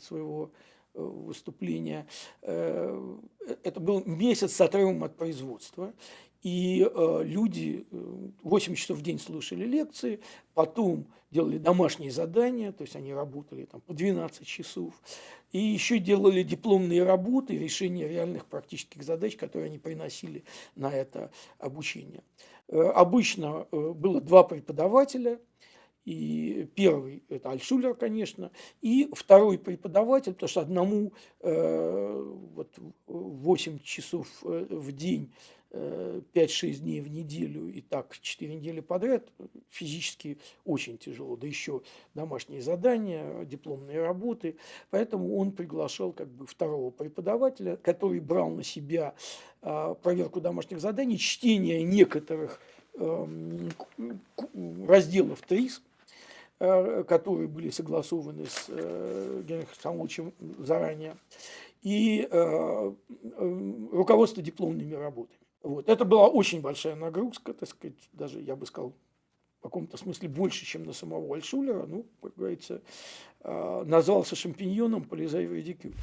[0.00, 0.50] своего
[0.94, 2.06] выступления.
[2.42, 3.16] Э,
[3.62, 5.92] это был месяц с отрывом от производства.
[6.42, 7.86] И э, люди
[8.42, 10.20] 8 э, часов в день слушали лекции,
[10.52, 14.94] потом делали домашние задания, то есть они работали там, по 12 часов,
[15.52, 20.44] и еще делали дипломные работы, решения реальных практических задач, которые они приносили
[20.76, 22.22] на это обучение.
[22.68, 25.38] Обычно было два преподавателя–
[26.04, 28.50] и первый– это Альшулер, конечно,
[28.82, 32.68] и второй преподаватель, потому что одному э, вот,
[33.06, 35.32] 8 часов э, в день,
[35.70, 39.26] э, 5-6 дней в неделю и так 4 недели подряд
[39.70, 41.36] физически очень тяжело.
[41.36, 41.80] Да еще
[42.12, 44.56] домашние задания, дипломные работы.
[44.90, 49.14] Поэтому он приглашал как бы второго преподавателя, который брал на себя
[49.62, 52.60] э, проверку домашних заданий, чтение некоторых
[52.98, 53.70] эм,
[54.86, 55.82] разделов ТРИС,
[56.58, 61.16] которые были согласованы с э, Генрихом Самовичем заранее,
[61.82, 62.92] и э,
[63.92, 65.40] руководство дипломными работами.
[65.62, 65.88] Вот.
[65.88, 68.92] Это была очень большая нагрузка, так сказать, даже, я бы сказал,
[69.58, 71.86] в каком-то смысле больше, чем на самого Альшулера.
[71.86, 72.82] Ну, как говорится,
[73.42, 75.94] назвался шампиньоном, полезай в редикюль.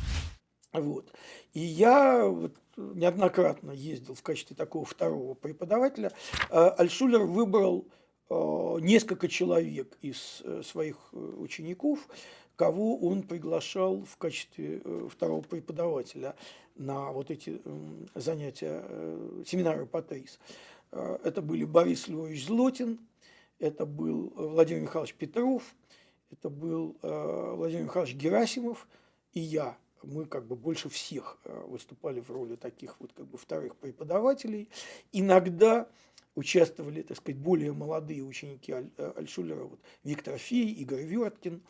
[0.74, 1.14] Вот.
[1.54, 6.12] И я вот неоднократно ездил в качестве такого второго преподавателя.
[6.50, 8.01] Альшулер выбрал Э,
[8.82, 12.08] несколько человек из э, своих э, учеников,
[12.56, 16.36] кого он приглашал в качестве второго преподавателя
[16.76, 17.60] на вот эти
[18.14, 18.84] занятия,
[19.46, 20.40] семинары по ТРИС.
[20.92, 23.00] Это были Борис Львович Злотин,
[23.58, 25.64] это был Владимир Михайлович Петров,
[26.32, 28.88] это был Владимир Михайлович Герасимов
[29.34, 29.76] и я.
[30.04, 34.70] Мы как бы больше всех выступали в роли таких вот как бы вторых преподавателей.
[35.12, 35.88] Иногда
[36.36, 41.62] участвовали, так сказать, более молодые ученики Аль, э, Альшулера, вот, Виктор Фей, Игорь Верткин,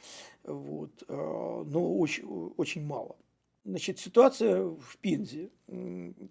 [0.44, 2.26] вот, э, но очень,
[2.58, 3.18] очень мало.
[3.64, 5.52] Значит, ситуация в Пензе.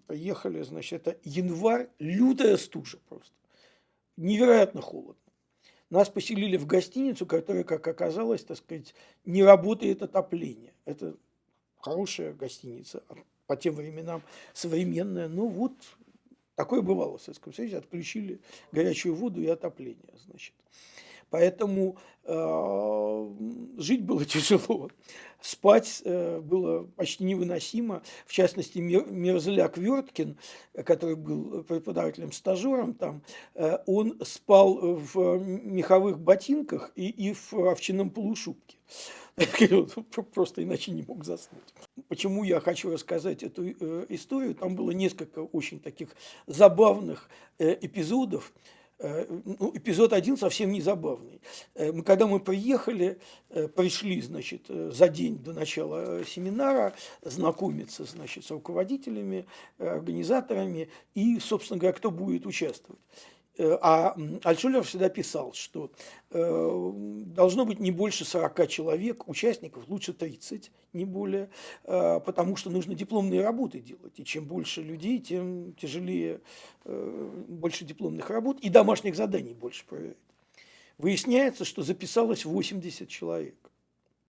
[0.05, 3.33] Поехали, значит, это январь, лютая стужа просто.
[4.17, 5.15] Невероятно холодно.
[5.89, 8.93] Нас поселили в гостиницу, которая, как оказалось, так сказать,
[9.25, 10.73] не работает отопление.
[10.85, 11.15] Это
[11.77, 13.03] хорошая гостиница,
[13.47, 14.23] по тем временам
[14.53, 15.27] современная.
[15.27, 15.73] Ну вот
[16.55, 18.39] Такое бывало в Советском Союзе, отключили
[18.71, 20.53] горячую воду и отопление, значит.
[21.31, 23.29] Поэтому э,
[23.77, 24.89] жить было тяжело,
[25.41, 28.03] спать э, было почти невыносимо.
[28.27, 30.37] В частности, Мерзляк Верткин,
[30.85, 33.23] который был преподавателем-стажером там,
[33.55, 38.77] э, он спал в меховых ботинках и, и в овчинном полушубке.
[40.33, 41.73] Просто иначе не мог заснуть.
[42.09, 43.69] Почему я хочу рассказать эту
[44.13, 44.53] историю?
[44.53, 46.09] Там было несколько очень таких
[46.45, 48.51] забавных эпизодов.
[49.03, 51.41] Э, ну, эпизод один совсем не забавный.
[51.73, 56.93] Э, мы, когда мы приехали, э, пришли, значит, за день до начала семинара
[57.23, 59.47] знакомиться, значит, с руководителями,
[59.79, 63.01] организаторами и, собственно говоря, кто будет участвовать.
[63.57, 65.91] Э, а Альтшулер всегда писал, что
[66.29, 66.91] э,
[67.25, 71.49] должно быть не больше 40 человек, участников лучше 30, не более,
[71.83, 74.13] э, потому что нужно дипломные работы делать.
[74.17, 76.41] И чем больше людей, тем тяжелее,
[76.83, 80.17] больше дипломных работ и домашних заданий больше проверять.
[80.97, 83.55] Выясняется, что записалось 80 человек.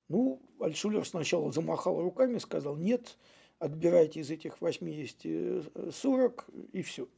[0.09, 3.16] Ну, Альтшулер сначала замахал руками, сказал, нет,
[3.59, 7.09] отбирайте из этих 80 40 и все.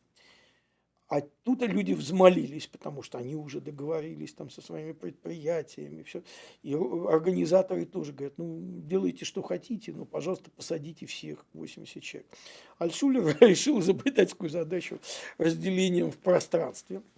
[1.09, 6.03] А тут люди взмолились, потому что они уже договорились там со своими предприятиями.
[6.03, 6.23] Все.
[6.63, 12.31] И организаторы тоже говорят, ну, делайте, что хотите, но, пожалуйста, посадите всех 80 человек.
[12.79, 14.99] Альшулер решил изобретательскую задачу
[15.39, 17.03] разделением в пространстве–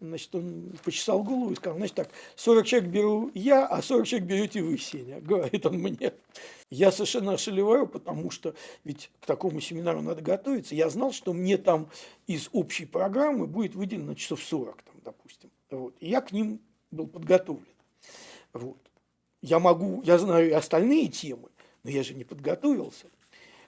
[0.00, 4.28] Значит, он почесал голову и сказал, значит так, 40 человек беру я, а 40 человек
[4.28, 6.12] берете вы, Сеня, говорит он мне.
[6.70, 10.74] Я совершенно ошелеваю, потому что ведь к такому семинару надо готовиться.
[10.74, 11.88] Я знал, что мне там
[12.26, 15.50] из общей программы будет выделено часов 40, там, допустим.
[15.70, 15.94] Вот.
[16.00, 17.66] И я к ним был подготовлен.
[18.52, 18.78] Вот.
[19.42, 21.50] Я могу, я знаю и остальные темы,
[21.82, 23.06] но я же не подготовился.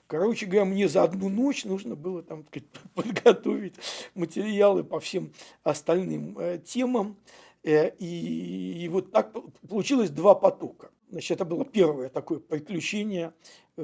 [0.07, 2.45] Короче говоря, мне за одну ночь нужно было там
[2.95, 3.75] подготовить
[4.15, 5.33] материалы по всем
[5.63, 7.17] остальным э, темам.
[7.63, 9.35] Э, и, и вот так
[9.67, 10.91] получилось два потока.
[11.09, 13.33] Значит, это было первое такое приключение.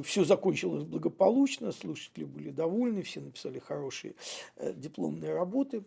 [0.04, 4.16] Все закончилось благополучно, слушатели были довольны, все написали хорошие
[4.56, 5.84] э, дипломные работы.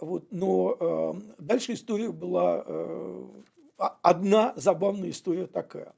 [0.00, 2.64] Вот, но дальше история была
[3.76, 5.92] одна забавная история такая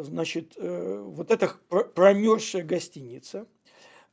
[0.00, 1.52] значит, э, вот эта
[1.94, 3.46] промерзшая гостиница,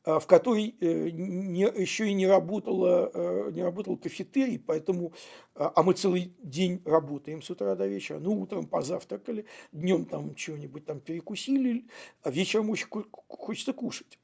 [0.04, 5.12] э, в которой э, не, еще и не работала, не работал кафетерий, поэтому,
[5.54, 10.84] а мы целый день работаем с утра до вечера, ну, утром позавтракали, днем там чего-нибудь
[10.84, 11.86] там перекусили,
[12.22, 12.86] а вечером очень
[13.28, 14.18] хочется кушать.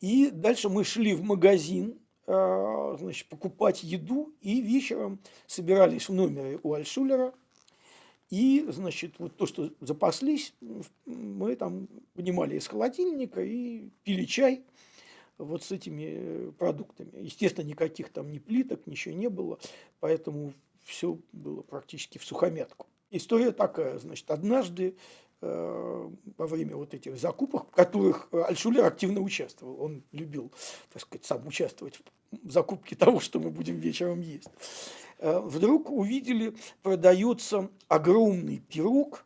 [0.00, 6.74] И дальше мы шли в магазин, значит, покупать еду, и вечером собирались в номере у
[6.74, 7.34] Альшулера–
[8.30, 10.54] и, значит, вот то, что запаслись,
[11.06, 14.64] мы там понимали из холодильника и пили чай
[15.38, 17.10] вот с этими э, продуктами.
[17.20, 19.58] Естественно, никаких там ни плиток, ничего не было,
[20.00, 20.52] поэтому
[20.84, 22.86] все было практически в сухомятку.
[23.10, 24.96] История такая, значит, однажды
[25.40, 30.52] э, во время вот этих закупок, в которых Альшулер активно участвовал, он любил,
[30.92, 31.98] так сказать, сам участвовать
[32.32, 34.48] в закупке того, что мы будем вечером есть.
[35.18, 39.24] Э, вдруг увидели, продается огромный пирог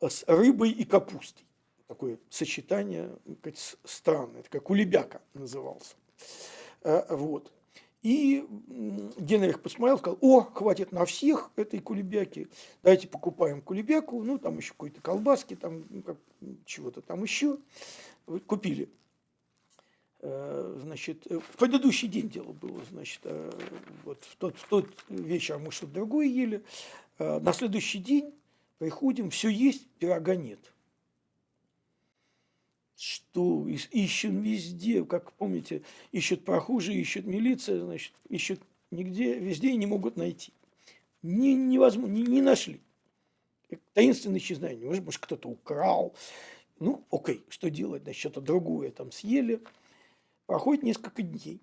[0.00, 1.46] с рыбой и капустой.
[1.86, 3.10] Такое сочетание
[3.84, 5.94] странное, это как улебяка назывался.
[6.82, 7.52] Э, вот.
[8.02, 8.44] И
[9.16, 12.48] Генрих посмотрел, сказал, о, хватит на всех этой кулебяки,
[12.82, 15.84] давайте покупаем кулебяку, ну, там еще какой-то колбаски, там
[16.64, 17.58] чего-то там еще.
[18.46, 19.01] Купили Э,
[20.22, 23.50] значит, э, в предыдущий день дело было, значит, э,
[24.04, 26.62] вот в тот, в тот вечер мы что-то другое ели,
[27.18, 28.32] на следующий день
[28.78, 30.58] приходим, все есть, пирога нет.
[32.96, 38.60] Что ищем везде, как помните, ищут прохожие, ищут милиция, значит, ищут
[38.90, 40.52] нигде, везде и не могут найти.
[41.22, 42.80] Не, невозможно, не, не нашли.
[43.94, 44.86] Таинственное исчезновение.
[44.86, 46.14] Может, может кто-то украл.
[46.78, 48.02] Ну, окей, что делать?
[48.02, 49.60] Значит, что-то другое там съели–
[50.52, 51.62] Проходит несколько дней,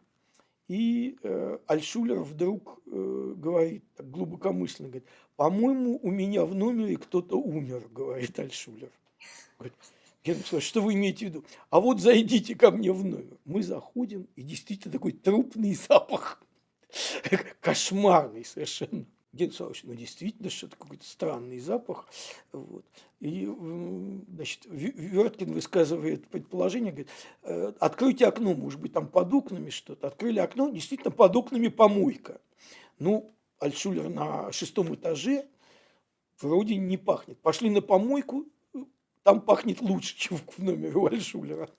[0.67, 7.39] и э, Альшулер вдруг э, говорит, так глубокомысленно, говорит, по-моему, у меня в номере кто-то
[7.39, 8.89] умер, говорит Альшулер.
[9.59, 11.45] Говорит, что вы имеете в виду?
[11.69, 13.37] А вот зайдите ко мне в номер.
[13.45, 16.41] Мы заходим, и действительно такой трупный запах,
[17.61, 19.05] кошмарный совершенно.
[19.31, 22.07] Геннадий Славович, ну действительно что-то какой-то странный запах.
[22.51, 22.83] Вот.
[23.19, 23.47] И,
[24.33, 27.09] значит, Верткин высказывает предположение, говорит,
[27.43, 30.07] «Э, откройте окно, может быть, там под окнами что-то.
[30.07, 32.41] Открыли окно, действительно, под окнами помойка.
[32.97, 35.45] Ну, Альшулер на шестом этаже
[36.39, 37.37] вроде не пахнет.
[37.39, 38.45] Пошли на помойку,
[39.23, 41.69] там пахнет лучше, чем в номере у Альшулера.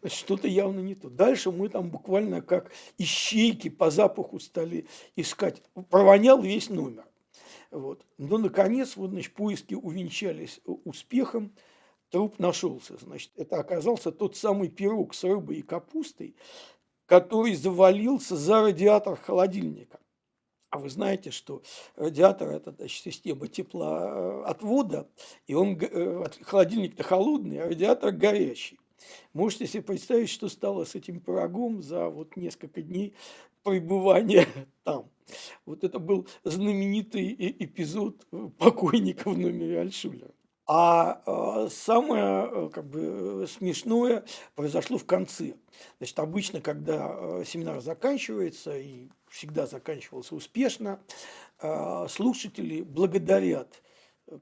[0.00, 1.08] Значит, что-то явно не то.
[1.08, 4.86] Дальше мы там буквально как ищейки по запаху стали
[5.16, 5.62] искать.
[5.90, 7.04] Провонял весь номер.
[7.70, 8.04] Вот.
[8.18, 11.54] Но, наконец, вот, значит, поиски увенчались успехом.
[12.10, 12.96] Труп нашелся.
[12.98, 16.34] Значит, это оказался тот самый пирог с рыбой и капустой,
[17.06, 19.99] который завалился за радиатор холодильника.
[20.70, 21.62] А вы знаете, что
[21.96, 25.08] радиатор– это значит, система теплоотвода,
[25.48, 28.78] и он, э, холодильник-то холодный, а радиатор горячий.
[29.32, 33.14] Можете себе представить, что стало с этим пирогом за вот несколько дней
[33.64, 34.46] пребывания
[34.84, 35.10] там.
[35.66, 38.26] Вот это был знаменитый эпизод
[38.58, 40.30] покойника в номере Альшулера.
[40.72, 45.54] А э, самое э, как бы смешное произошло в конце.
[45.98, 51.00] Значит, обычно, когда э, семинар заканчивается, и всегда заканчивался успешно,
[51.60, 53.82] э, слушатели благодарят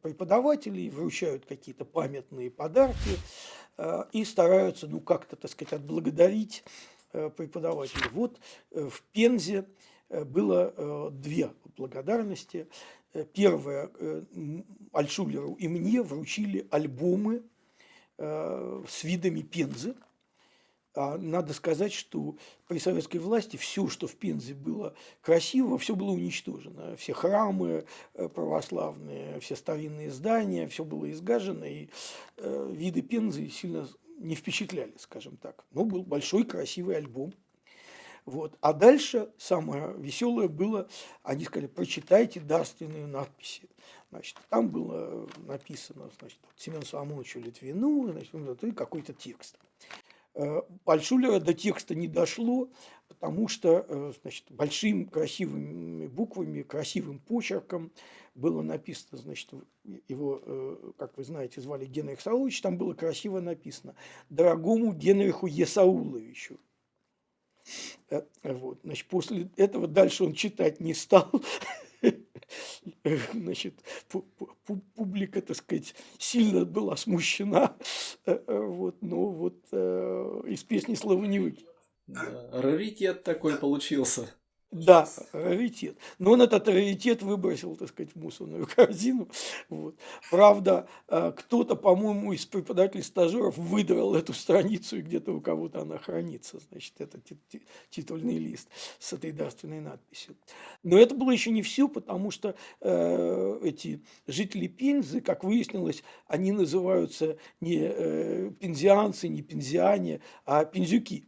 [0.03, 3.17] преподавателей, вручают какие-то памятные подарки
[3.79, 6.63] э, и стараются, ну, как-то, так сказать, отблагодарить
[7.15, 8.11] э, преподавателей.
[8.13, 8.39] Вот
[8.73, 9.65] э, в Пензе
[10.11, 12.69] э, было э, две благодарности.
[13.15, 14.23] Э, первое, э,
[14.93, 17.43] Альшулеру и мне вручили альбомы
[18.19, 19.95] э, с видами Пензы.
[20.95, 22.37] А надо сказать, что
[22.67, 26.97] при советской власти все, что в Пензе было красиво, все было уничтожено.
[26.97, 27.85] Все храмы
[28.15, 31.89] православные, все старинные здания, все было изгажено, и
[32.37, 33.89] виды Пензы сильно
[34.19, 35.65] не впечатляли, скажем так.
[35.71, 37.33] Но был большой красивый альбом–
[38.29, 38.57] вот.
[38.61, 40.89] А дальше самое веселое было,
[41.23, 43.69] они сказали, прочитайте дарственные надписи.
[44.11, 49.59] Значит, там было написано, значит, Семену Соломоновичу Литвину, значит, и какой-то текст.
[50.85, 52.71] Альшулера э, до текста не дошло,
[53.09, 57.91] потому что э, значит, большими красивыми буквами, красивым почерком
[58.35, 59.51] было написано, значит,
[60.07, 63.97] его, э, как вы знаете, звали Генрих Саулович, там было красиво написано
[64.31, 66.59] «Дорогому Генриху Есауловичу».
[68.11, 68.81] Э, вот.
[68.85, 71.31] Значит, после этого дальше он читать не стал.
[73.33, 73.75] Значит,
[74.95, 77.77] публика, так сказать, сильно была смущена.
[78.25, 81.73] Э, э, вот, но вот из песни слова не выкинул.
[82.07, 84.35] Да, раритет такой получился.
[84.71, 85.97] Да, раритет.
[86.19, 89.29] Но он этот раритет выбросил, так сказать, в мусорную корзину.
[89.71, 89.97] Вот.
[90.31, 95.97] Правда, э, кто-то, по-моему, из преподавателей стажеров выдрал эту страницу, и где-то у кого-то она
[95.97, 96.59] хранится.
[96.71, 97.19] Значит, это
[97.89, 100.37] титульный лист с этой дарственной надписью.
[100.83, 106.53] Но это было еще не все, потому что э, эти жители Пензы, как выяснилось, они
[106.53, 111.28] называются не э, пензианцы, не пензиане, а пензюки.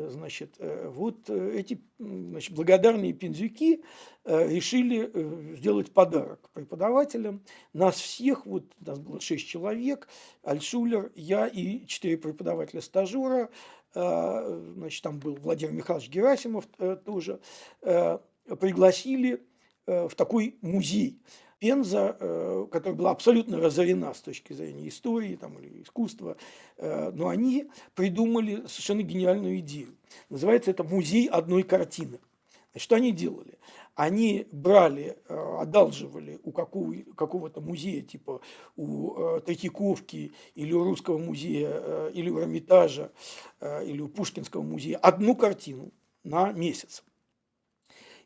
[0.00, 3.82] Э, значит, э, вот э, эти значит, благодарные пензюки
[4.24, 7.42] решили сделать подарок преподавателям.
[7.72, 10.08] Нас всех, вот нас было шесть человек,
[10.42, 13.48] Альшулер, я и четыре преподавателя-стажера,
[13.94, 16.66] значит, там был Владимир Михайлович Герасимов
[17.06, 17.40] тоже,
[17.80, 19.42] пригласили
[19.86, 21.22] в такой музей.
[21.60, 26.38] Пенза, э, которая была абсолютно разорена с точки зрения истории там, или искусства,
[26.78, 29.94] э, но они придумали совершенно гениальную идею.
[30.30, 32.18] Называется это «Музей одной картины».
[32.74, 33.58] Что они делали?
[33.94, 38.40] Они брали, э, одалживали у какого, какого-то музея, типа
[38.76, 43.12] у Третьяковки или у Русского музея, или у Эрмитажа,
[43.60, 45.92] или у Пушкинского музея одну картину
[46.24, 47.04] на месяц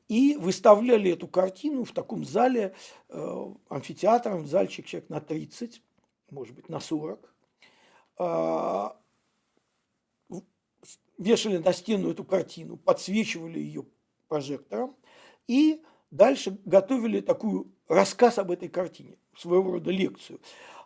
[0.08, 2.74] и выставляли эту картину в таком зале,
[3.08, 5.82] э, амфитеатром, зальчик человек на 30,
[6.30, 7.34] может быть, на 40.
[8.18, 8.88] Э,
[11.18, 13.84] вешали на стену эту картину, подсвечивали ее
[14.28, 14.96] прожектором
[15.46, 20.40] и дальше готовили такую рассказ об этой картине, своего рода лекцию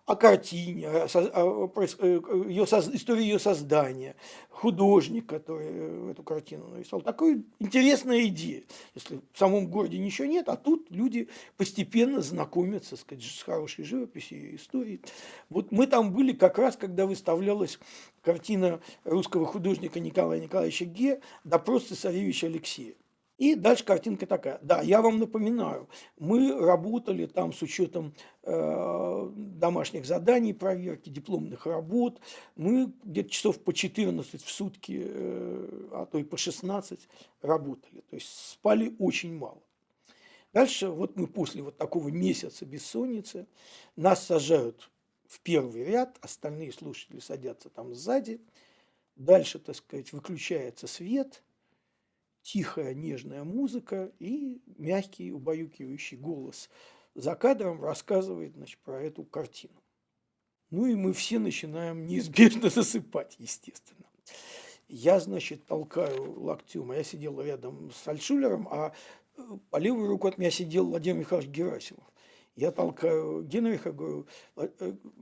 [0.08, 4.16] о картине, о, э, ее, истории ее создания,
[4.48, 7.02] художник, который э, эту картину нарисовал.
[7.02, 8.62] Такая интересная идея.
[8.94, 11.28] Если в самом городе ничего нет, а тут люди
[11.58, 15.02] постепенно знакомятся сказать, с хорошей живописью и историей.
[15.50, 17.78] Вот мы там были как раз, когда выставлялась
[18.22, 22.94] картина русского художника Николая Николаевича Ге «Допрос цесаревича Алексея».
[23.38, 24.58] И дальше картинка такая.
[24.62, 28.12] Да, я вам напоминаю, мы работали там с учетом
[28.42, 32.20] э, домашних заданий, проверки дипломных работ.
[32.56, 37.08] Мы где-то часов по 14 в сутки, э, а то и по 16
[37.40, 38.00] работали.
[38.10, 39.62] То есть спали очень мало.
[40.52, 43.46] Дальше вот мы после вот такого месяца бессонницы
[43.94, 44.90] нас сажают
[45.28, 48.40] в первый ряд, остальные слушатели садятся там сзади.
[49.14, 51.44] Дальше, так сказать, выключается свет–
[52.48, 56.70] тихая, нежная музыка и мягкий, убаюкивающий голос
[57.14, 59.74] за кадром рассказывает значит, про эту картину.
[60.70, 64.06] Ну и мы все начинаем неизбежно засыпать, естественно.
[64.88, 68.94] Я, значит, толкаю локтем, а я сидел рядом с Альшулером, а
[69.36, 72.04] э, по левую руку от меня сидел Владимир Михайлович Герасимов.
[72.56, 74.26] Я толкаю Генриха, говорю,
[74.56, 74.68] «Э,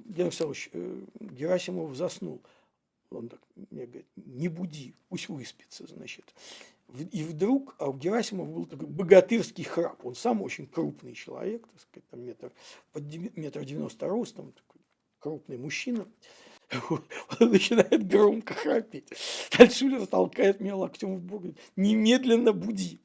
[0.04, 2.40] Генрих Михайлович, э, Герасимов заснул.
[3.10, 6.32] Он так мне говорит, не буди, пусть выспится, значит.
[6.94, 10.04] И вдруг а у Герасимова был такой богатырский храп.
[10.04, 12.52] Он сам очень крупный человек, так сказать, там метр,
[12.92, 13.02] под
[13.36, 14.80] метр девяносто ростом, такой
[15.18, 16.06] крупный мужчина.
[16.90, 19.08] Он начинает громко храпеть.
[19.58, 21.44] Альшулер толкает меня локтем в бок.
[21.76, 23.00] Немедленно буди.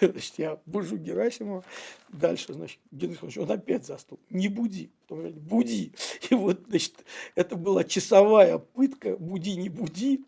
[0.00, 1.64] Значит, я бужу Герасимова.
[2.08, 4.18] Дальше, значит, Генрих он опять застыл.
[4.30, 4.90] Не буди.
[5.02, 5.92] Потом говорит, буди.
[6.30, 6.94] И вот, значит,
[7.34, 9.16] это была часовая пытка.
[9.16, 10.24] Буди, не буди.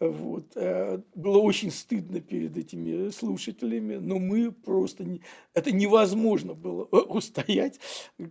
[0.00, 0.52] Вот.
[0.56, 5.04] Э, было очень стыдно перед этими слушателями, но мы просто...
[5.04, 5.22] Не...
[5.54, 7.78] Это невозможно было устоять,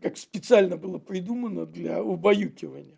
[0.01, 2.97] как специально было придумано для убаюкивания.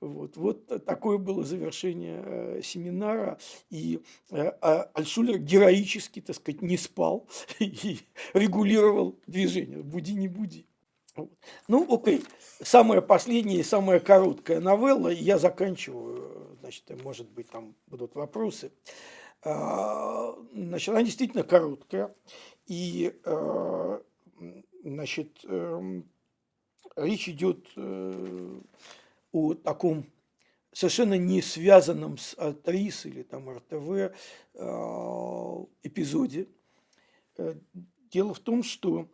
[0.00, 3.38] Вот, вот такое было завершение э, семинара,
[3.70, 4.00] и
[4.30, 7.98] э, а Альшулер героически, так сказать, не спал и
[8.34, 9.82] регулировал движение.
[9.82, 10.66] Буди, не буди.
[11.68, 12.22] Ну, окей.
[12.62, 18.72] Самая последняя и самая короткая новелла, я заканчиваю, значит, может быть, там будут вопросы.
[19.44, 22.14] А, значит, она действительно короткая,
[22.66, 24.00] и, э,
[24.84, 26.08] значит, эм,
[26.96, 27.66] речь идет
[29.32, 30.06] о таком
[30.72, 34.14] совершенно не связанном с Атрис или там РТВ
[34.54, 36.48] а, эпизоде.
[37.36, 37.54] Э,
[38.10, 39.08] дело в том, что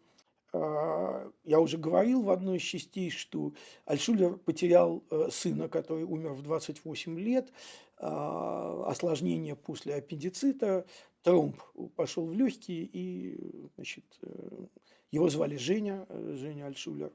[0.52, 3.52] а, я уже говорил в одной из частей, что
[3.84, 7.52] Альшулер потерял э, сына, который умер в 28 лет,
[8.00, 10.86] осложнение после аппендицита,
[11.22, 11.60] тромб
[11.96, 14.66] пошел в легкие, и значит, э,
[15.10, 17.12] его звали Женя, Женя Альшулер.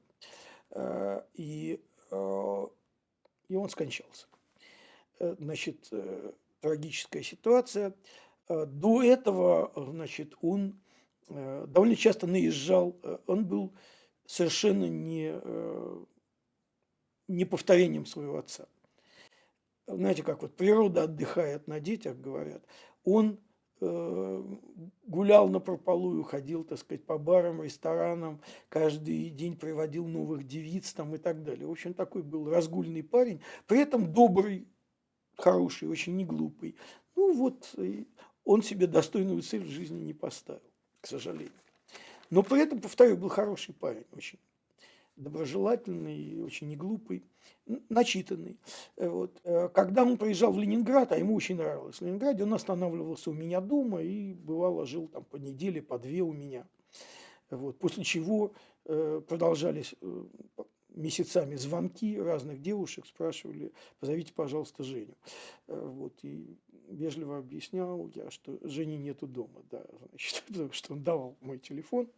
[1.35, 1.79] И
[3.53, 4.25] и он скончался.
[5.19, 7.93] Э, значит, э, трагическая ситуация.
[8.49, 10.79] Э, до этого, значит, он
[11.29, 13.73] довольно часто наезжал, он был
[14.25, 15.33] совершенно не,
[17.29, 18.67] не повторением своего отца.
[19.87, 22.61] Знаете, как вот природа отдыхает на детях, говорят.
[23.05, 23.39] Он
[23.79, 31.13] гулял на прополую, ходил, так сказать, по барам, ресторанам, каждый день приводил новых девиц там
[31.15, 31.67] и так далее.
[31.67, 34.67] В общем, такой был разгульный парень, при этом добрый,
[35.37, 36.75] хороший, очень неглупый.
[37.15, 37.75] Ну вот,
[38.45, 40.61] он себе достойную цель в жизни не поставил,
[41.01, 41.51] к сожалению.
[42.29, 44.39] Но при этом, повторю, был хороший парень, очень
[45.15, 47.23] доброжелательный, очень неглупый
[47.89, 48.57] начитанный.
[48.97, 49.39] Э, вот.
[49.43, 53.33] Э, когда он приезжал в Ленинград, а ему очень нравилось в Ленинграде, он останавливался у
[53.33, 56.67] меня дома и бывало жил там по неделе, по две у меня.
[57.49, 57.77] Вот.
[57.79, 58.53] После чего
[58.85, 59.95] э, продолжались
[60.89, 65.15] месяцами звонки разных девушек, спрашивали, позовите, пожалуйста, Женю.
[65.65, 66.55] Вот, и
[66.87, 72.11] вежливо объяснял я, что Жени нету дома, да, значит, потому что он давал мой телефон.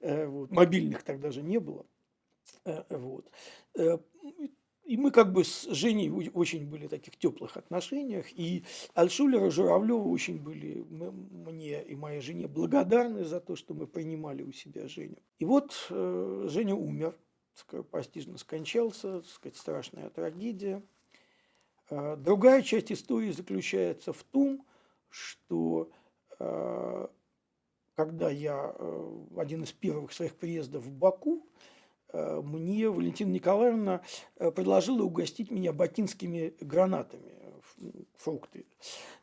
[0.00, 0.50] Вот.
[0.50, 1.84] Мобильных тогда же не было.
[2.88, 3.30] Вот.
[4.90, 8.26] И мы как бы с Женей очень были в таких теплых отношениях.
[8.32, 8.64] И
[8.94, 14.42] Альшулер и Журавлева очень были мне и моей жене благодарны за то, что мы принимали
[14.42, 15.18] у себя Женю.
[15.38, 17.16] И вот э, Женя умер,
[17.54, 20.82] скоропостижно скончался, так сказать, страшная трагедия.
[21.88, 24.66] А другая часть истории заключается в том,
[25.08, 25.92] что
[26.40, 27.06] э,
[27.94, 31.79] когда я э, один из первых своих приездов в Баку, Э,
[32.12, 34.02] мне Валентина Николаевна
[34.36, 37.32] э, предложила угостить меня бакинскими гранатами,
[38.16, 38.66] фрукты.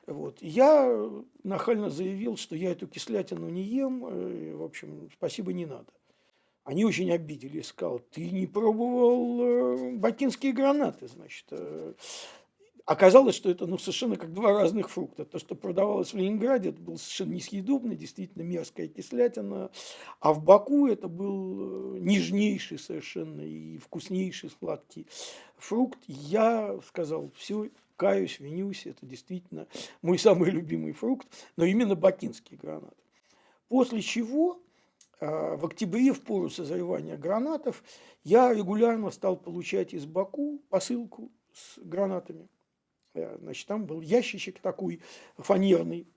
[0.06, 0.42] Вот.
[0.42, 1.10] Я
[1.44, 5.92] нахально заявил, что я эту кислятину не ем, э, в общем, спасибо, не надо.
[6.64, 11.46] Они очень обиделись, сказал, ты не пробовал бакинские гранаты, значит.
[12.88, 15.26] Оказалось, что это ну, совершенно как два разных фрукта.
[15.26, 19.70] То, что продавалось в Ленинграде, это было совершенно несъедобно, действительно мерзкая кислятина.
[20.22, 25.06] А в Баку это был э, нежнейший совершенно и вкуснейший сладкий
[25.58, 26.00] фрукт.
[26.08, 29.68] Я сказал, все, каюсь, винюсь, это действительно
[30.02, 31.28] мой самый любимый фрукт,
[31.58, 32.96] но именно бакинский гранат.
[33.68, 34.62] После чего
[35.20, 37.84] э, в октябре, в пору созревания гранатов,
[38.24, 42.48] я регулярно стал получать из Баку посылку с гранатами.
[43.18, 45.02] Э, значит, там был ящичек такой
[45.38, 46.08] фанерный,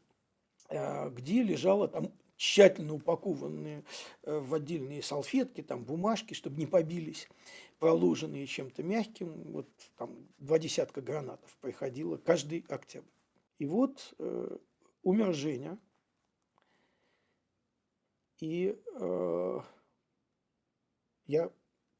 [0.69, 3.85] э, где лежало там тщательно упакованные
[4.23, 7.29] э, в отдельные салфетки, там бумажки, чтобы не побились,
[7.79, 9.33] проложенные чем-то мягким.
[9.53, 13.09] Вот там два десятка гранатов приходило каждый октябрь.
[13.59, 14.57] И вот э,
[15.03, 15.79] умер Женя,
[18.39, 19.59] и э,
[21.27, 21.53] я,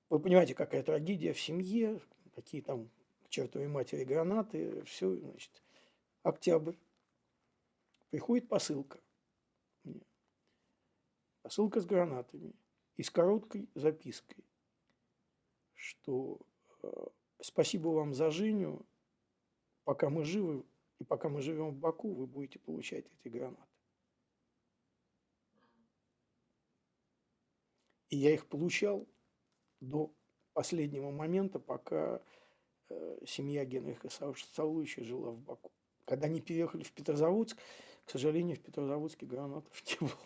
[0.09, 2.01] вы понимаете, какая трагедия в семье,
[2.35, 2.91] какие там
[3.31, 5.63] чертовой матери гранаты, все, значит,
[6.23, 6.77] октябрь.
[8.11, 9.01] Приходит посылка.
[11.43, 12.53] Посылка с гранатами
[12.97, 14.45] и с короткой запиской,
[15.75, 16.39] что
[16.83, 17.07] э,
[17.41, 18.85] спасибо вам за Женю,
[19.85, 20.67] пока мы живы
[20.99, 23.63] и пока мы живем в Баку, вы будете получать эти гранаты.
[28.11, 29.09] И я их получал
[29.81, 30.13] до
[30.53, 32.21] последнего момента, пока
[33.27, 35.71] семья Генриха Сауловича жила в Баку.
[36.05, 37.57] Когда они переехали в Петрозаводск,
[38.05, 40.19] к сожалению, в Петрозаводске гранатов не было.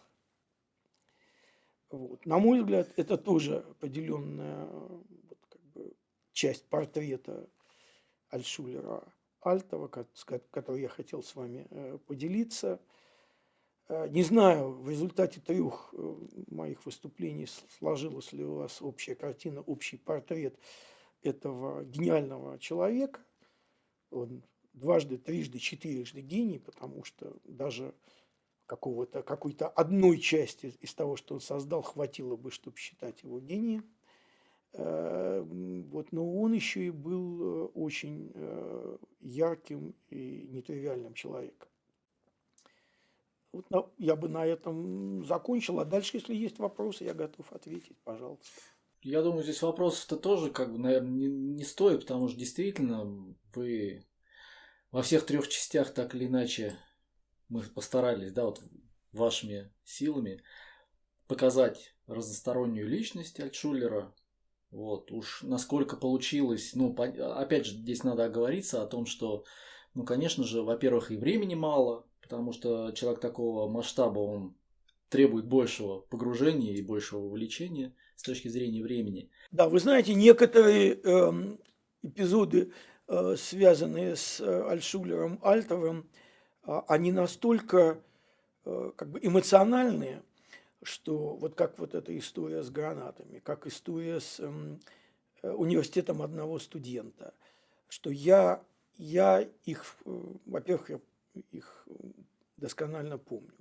[1.91, 2.27] Вот.
[2.27, 5.93] На мой взгляд, это тоже определенная вот, как бы,
[6.33, 7.49] часть портрета
[8.31, 9.05] Альшулера
[9.41, 12.81] Альтова, с которой я хотел с вами э, поделиться.
[13.89, 16.15] Э, не знаю, в результате трех э,
[16.49, 17.47] моих выступлений
[17.79, 20.59] сложилась ли у вас общая картина, общий портрет
[21.25, 23.21] этого гениального человека.
[24.11, 24.43] Он
[24.73, 27.95] дважды, трижды, четырежды гений, потому что даже
[28.67, 33.85] какого-то, какой-то одной части из того, что он создал, хватило бы, чтобы считать его гением.
[34.73, 41.69] Э, вот, но он еще и был э, очень э, ярким и нетривиальным человеком.
[43.53, 48.61] Вот я бы на этом закончил, а дальше, если есть вопросы, я готов ответить, пожалуйста.
[49.05, 54.07] Я думаю, здесь вопросов-то тоже, как бы, наверное, не, не стоит, потому что действительно вы
[54.91, 56.79] во всех трех частях так или иначе
[57.51, 58.63] мы постарались, да, вот
[59.13, 60.43] вашими силами
[61.29, 64.15] показать разностороннюю личность Альтшулера.
[64.71, 69.45] Вот, уж насколько получилось, ну, опять же, здесь надо оговориться о том, что,
[69.93, 74.57] ну, конечно же, во-первых, и времени мало, потому что человек такого масштаба, он
[75.09, 79.31] требует большего погружения и большего увлечения с точки зрения времени.
[79.51, 81.57] Да, вы знаете, некоторые э,
[82.03, 82.73] эпизоды,
[83.07, 86.09] э, связанные с э, Альшулером Альтовым,
[86.67, 88.01] а, они настолько
[88.65, 90.23] э, как бы эмоциональные,
[90.83, 94.81] что вот как вот эта история с гранатами, как история с эм,
[95.43, 97.35] э, университетом одного студента,
[97.89, 98.63] что я,
[98.97, 101.01] я их, э, во-первых, я
[101.51, 101.87] их
[102.57, 103.53] досконально помню.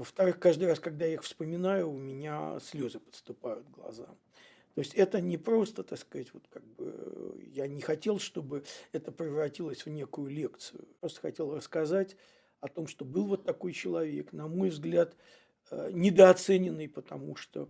[0.00, 4.16] Во-вторых, каждый раз, когда я их вспоминаю, у меня слезы подступают к глазам.
[4.74, 9.12] То есть это не просто, так сказать, вот как бы я не хотел, чтобы это
[9.12, 10.88] превратилось в некую лекцию.
[11.00, 12.16] Просто хотел рассказать
[12.60, 15.16] о том, что был вот такой человек, на мой взгляд, э,
[15.92, 17.68] недооцененный, потому что,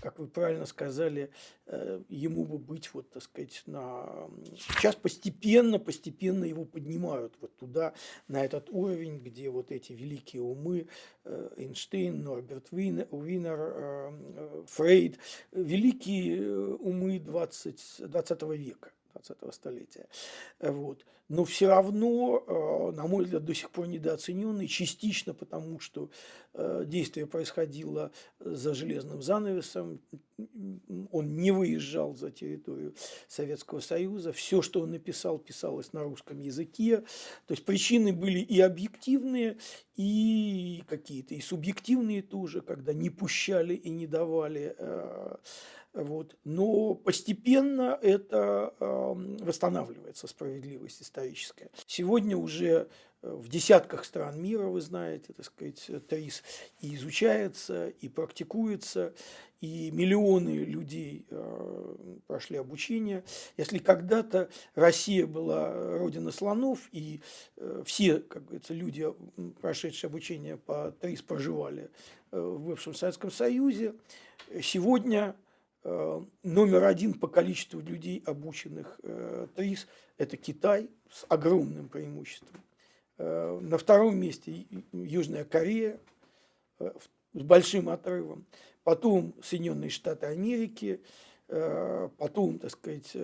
[0.00, 1.30] как вы правильно сказали,
[1.66, 4.28] э, ему бы быть, вот, так сказать, на...
[4.56, 7.94] Сейчас постепенно, постепенно его поднимают вот туда,
[8.28, 10.88] на этот уровень, где вот эти великие умы,
[11.24, 14.14] э, Эйнштейн, Норберт Винер,
[14.68, 15.18] Фрейд,
[15.52, 18.90] великие умы 20, 20 века.
[19.12, 20.06] 20 столетия.
[20.60, 21.04] Вот.
[21.28, 26.10] Но все равно, э, на мой взгляд, до сих пор недооцененный, частично потому, что
[26.52, 30.00] э, действие происходило за железным занавесом,
[31.10, 32.94] он не выезжал за территорию
[33.28, 36.98] Советского Союза, все, что он написал, писалось на русском языке,
[37.46, 39.56] то есть причины были и объективные,
[39.96, 45.36] и какие-то, и субъективные тоже, когда не пущали и не давали э,
[45.94, 46.36] вот.
[46.44, 48.84] Но постепенно это э,
[49.40, 51.70] восстанавливается, справедливость историческая.
[51.86, 52.88] Сегодня уже
[53.20, 56.42] э, в десятках стран мира, вы знаете, так сказать, ТРИС
[56.80, 59.12] и изучается, и практикуется,
[59.60, 61.94] и миллионы людей э,
[62.26, 63.22] прошли обучение.
[63.58, 67.20] Если когда-то Россия была родина слонов, и
[67.58, 69.06] э, все, как говорится, люди,
[69.60, 71.90] прошедшие обучение по ТРИС, проживали
[72.30, 73.94] в бывшем Советском Союзе,
[74.62, 75.36] сегодня
[75.84, 82.60] номер один по количеству людей, обученных э, ТРИС, это Китай с огромным преимуществом.
[83.18, 85.98] Э, на втором месте Южная Корея
[86.78, 88.46] с большим отрывом.
[88.84, 91.00] Потом Соединенные Штаты Америки,
[91.46, 93.16] потом, так сказать,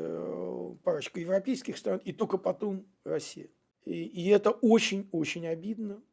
[0.85, 3.49] парочка европейских стран, и только потом Россия.
[3.85, 6.08] И, и это очень-очень обидно, Э,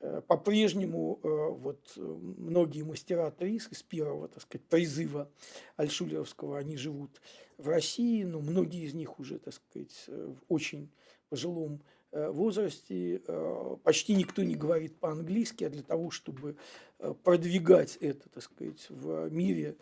[0.00, 5.30] по-прежнему э, вот э, многие мастера ТРИС из первого, так сказать, призыва
[5.76, 7.20] Альшулеровского, они живут
[7.58, 10.90] в России, но многие из них уже, так сказать, в очень
[11.28, 11.82] пожилом
[12.12, 13.22] возрасте.
[13.84, 16.56] Почти никто не говорит по-английски, а для того, чтобы
[17.22, 19.76] продвигать это, так сказать, в мире,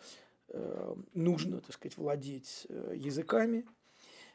[1.13, 3.65] нужно, так сказать, владеть языками.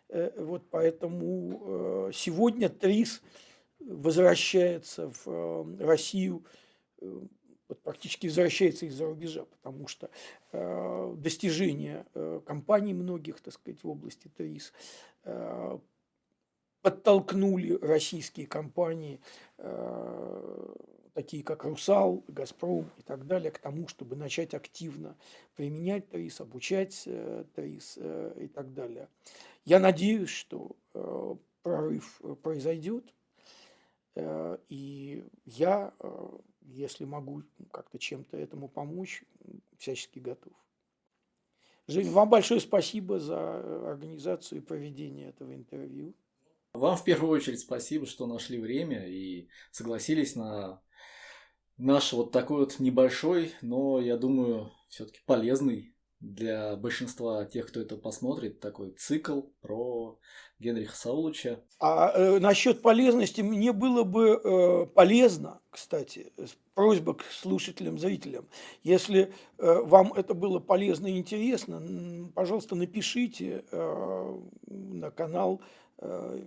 [0.08, 3.22] Вот поэтому сегодня ТРИС–
[3.86, 6.44] возвращается в э, Россию,
[7.00, 7.20] э,
[7.82, 10.10] практически возвращается из-за рубежа, потому что
[10.52, 12.06] э, достижения
[12.46, 14.72] компаний многих, так сказать, в области ТРИС
[16.82, 19.18] подтолкнули российские компании,
[21.14, 25.16] такие как «Русал», «Газпром» и так далее, к тому, чтобы начать активно
[25.56, 27.08] применять ТРИС, обучать
[27.54, 27.98] ТРИС
[28.36, 29.08] и так далее.
[29.64, 30.76] Я надеюсь, что
[31.62, 33.14] прорыв произойдет,
[34.68, 36.28] и я, э,
[36.62, 37.42] если могу
[37.72, 39.24] как-то чем-то этому помочь,
[39.78, 40.52] всячески готов.
[41.86, 46.14] Жень, вам большое спасибо за организацию и проведение этого интервью.
[46.72, 50.82] Вам в первую очередь спасибо, что нашли время и согласились на
[51.76, 55.93] наш вот такой вот небольшой, но, я думаю, все-таки полезный
[56.24, 60.18] для большинства тех, кто это посмотрит, такой цикл про
[60.58, 61.60] Генриха Саулыча.
[61.78, 66.32] А э, насчет полезности мне было бы э, полезно, кстати,
[66.74, 68.48] просьба к слушателям, зрителям,
[68.82, 75.60] если э, вам это было полезно и интересно, пожалуйста, напишите э, на канал
[75.98, 76.42] э,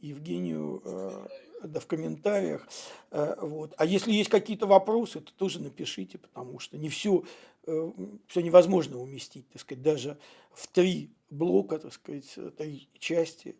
[0.00, 1.26] Евгению э,
[1.64, 2.66] да, в комментариях.
[3.10, 3.74] Э, вот.
[3.76, 7.24] А если есть какие-то вопросы, то тоже напишите, потому что не все,
[7.64, 10.18] все невозможно уместить, так сказать, даже
[10.52, 13.56] в три блока, так сказать, три части.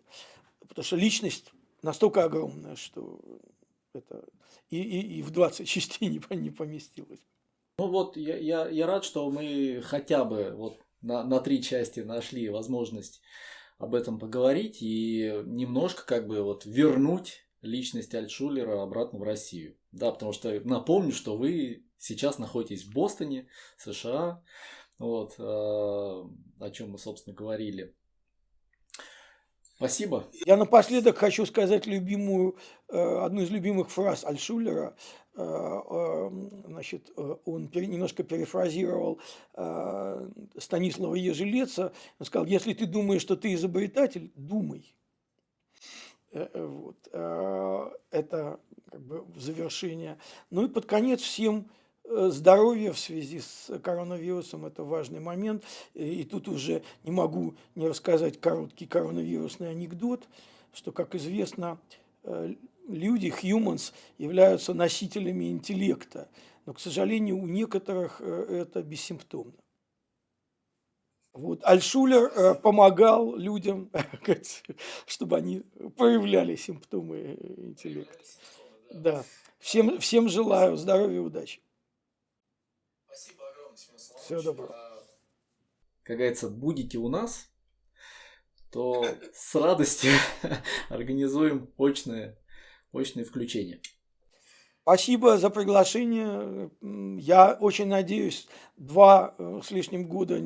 [0.60, 1.52] Потому что личность
[1.82, 3.20] настолько огромная, что
[3.92, 4.24] это
[4.70, 7.20] и, и, и в 20 частей не, не поместилось.
[7.78, 12.00] Ну вот, я, я, я рад, что мы хотя бы вот на, на три части
[12.00, 13.20] нашли возможность
[13.78, 19.76] об этом поговорить и немножко как бы вот вернуть личность Альтшулера обратно в Россию.
[19.90, 23.46] Да, потому что напомню, что вы сейчас находитесь в Бостоне,
[23.78, 24.42] США,
[24.98, 27.94] вот, э, о чем мы, собственно, говорили.
[29.76, 30.28] Спасибо.
[30.46, 32.56] Я напоследок хочу сказать любимую,
[32.88, 34.96] э, одну из любимых фраз Альшулера.
[35.34, 36.28] Э,
[36.66, 39.20] значит, он немножко перефразировал
[40.58, 41.92] Станислава Ежелеца.
[42.18, 44.94] Он сказал, если ты думаешь, что ты изобретатель, думай.
[46.32, 46.96] Вот.
[47.08, 48.60] Это
[48.90, 50.18] как бы завершение.
[50.50, 51.68] Ну и под конец всем
[52.04, 55.64] здоровья в связи с коронавирусом– это важный момент.
[55.94, 60.28] И тут уже не могу не рассказать короткий коронавирусный анекдот,
[60.72, 61.78] что, как известно,
[62.88, 66.28] люди, humans, являются носителями интеллекта.
[66.66, 69.54] Но, к сожалению, у некоторых это бессимптомно.
[71.32, 71.60] Вот.
[71.64, 73.90] Альшулер э, помогал людям,
[75.06, 75.62] чтобы они
[75.96, 78.18] проявляли симптомы интеллекта.
[78.90, 79.24] Да.
[79.58, 81.60] Всем, всем желаю здоровья и удачи.
[84.24, 84.76] Всего доброго.
[86.04, 87.48] Как говорится, будете у нас,
[88.70, 89.04] то
[89.34, 90.12] с радостью
[90.90, 92.38] организуем очное,
[92.92, 93.80] очное включение.
[94.82, 96.70] Спасибо за приглашение.
[97.20, 98.46] Я очень надеюсь,
[98.76, 100.36] два э, с лишним года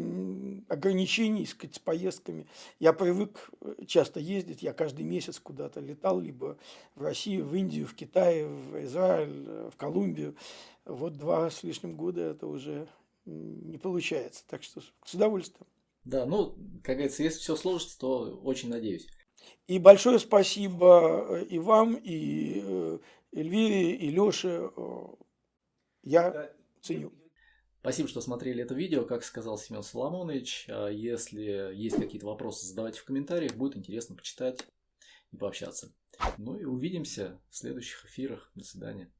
[0.69, 2.47] ограничений сказать, с поездками.
[2.78, 6.57] Я привык э, часто ездить, я каждый месяц куда-то летал, либо
[6.94, 10.35] в Россию, в Индию, в Китай, в Израиль, э, в Колумбию.
[10.86, 12.89] Вот два с лишним года это уже
[13.27, 14.44] не получается.
[14.47, 15.66] Так что с удовольствием.
[16.05, 19.09] Да, ну, как говорится, если все сложится, то очень надеюсь.
[19.66, 22.98] И большое спасибо и вам, и
[23.32, 25.07] Эльвире и Леше э,
[26.03, 27.12] я ценю.
[27.81, 29.05] Спасибо, что смотрели это видео.
[29.05, 33.55] Как сказал Семен Соломонович, если есть какие-то вопросы, задавайте в комментариях.
[33.55, 34.66] Будет интересно почитать
[35.31, 35.93] и пообщаться.
[36.39, 38.51] Ну и увидимся в следующих эфирах.
[38.55, 39.12] До свидания.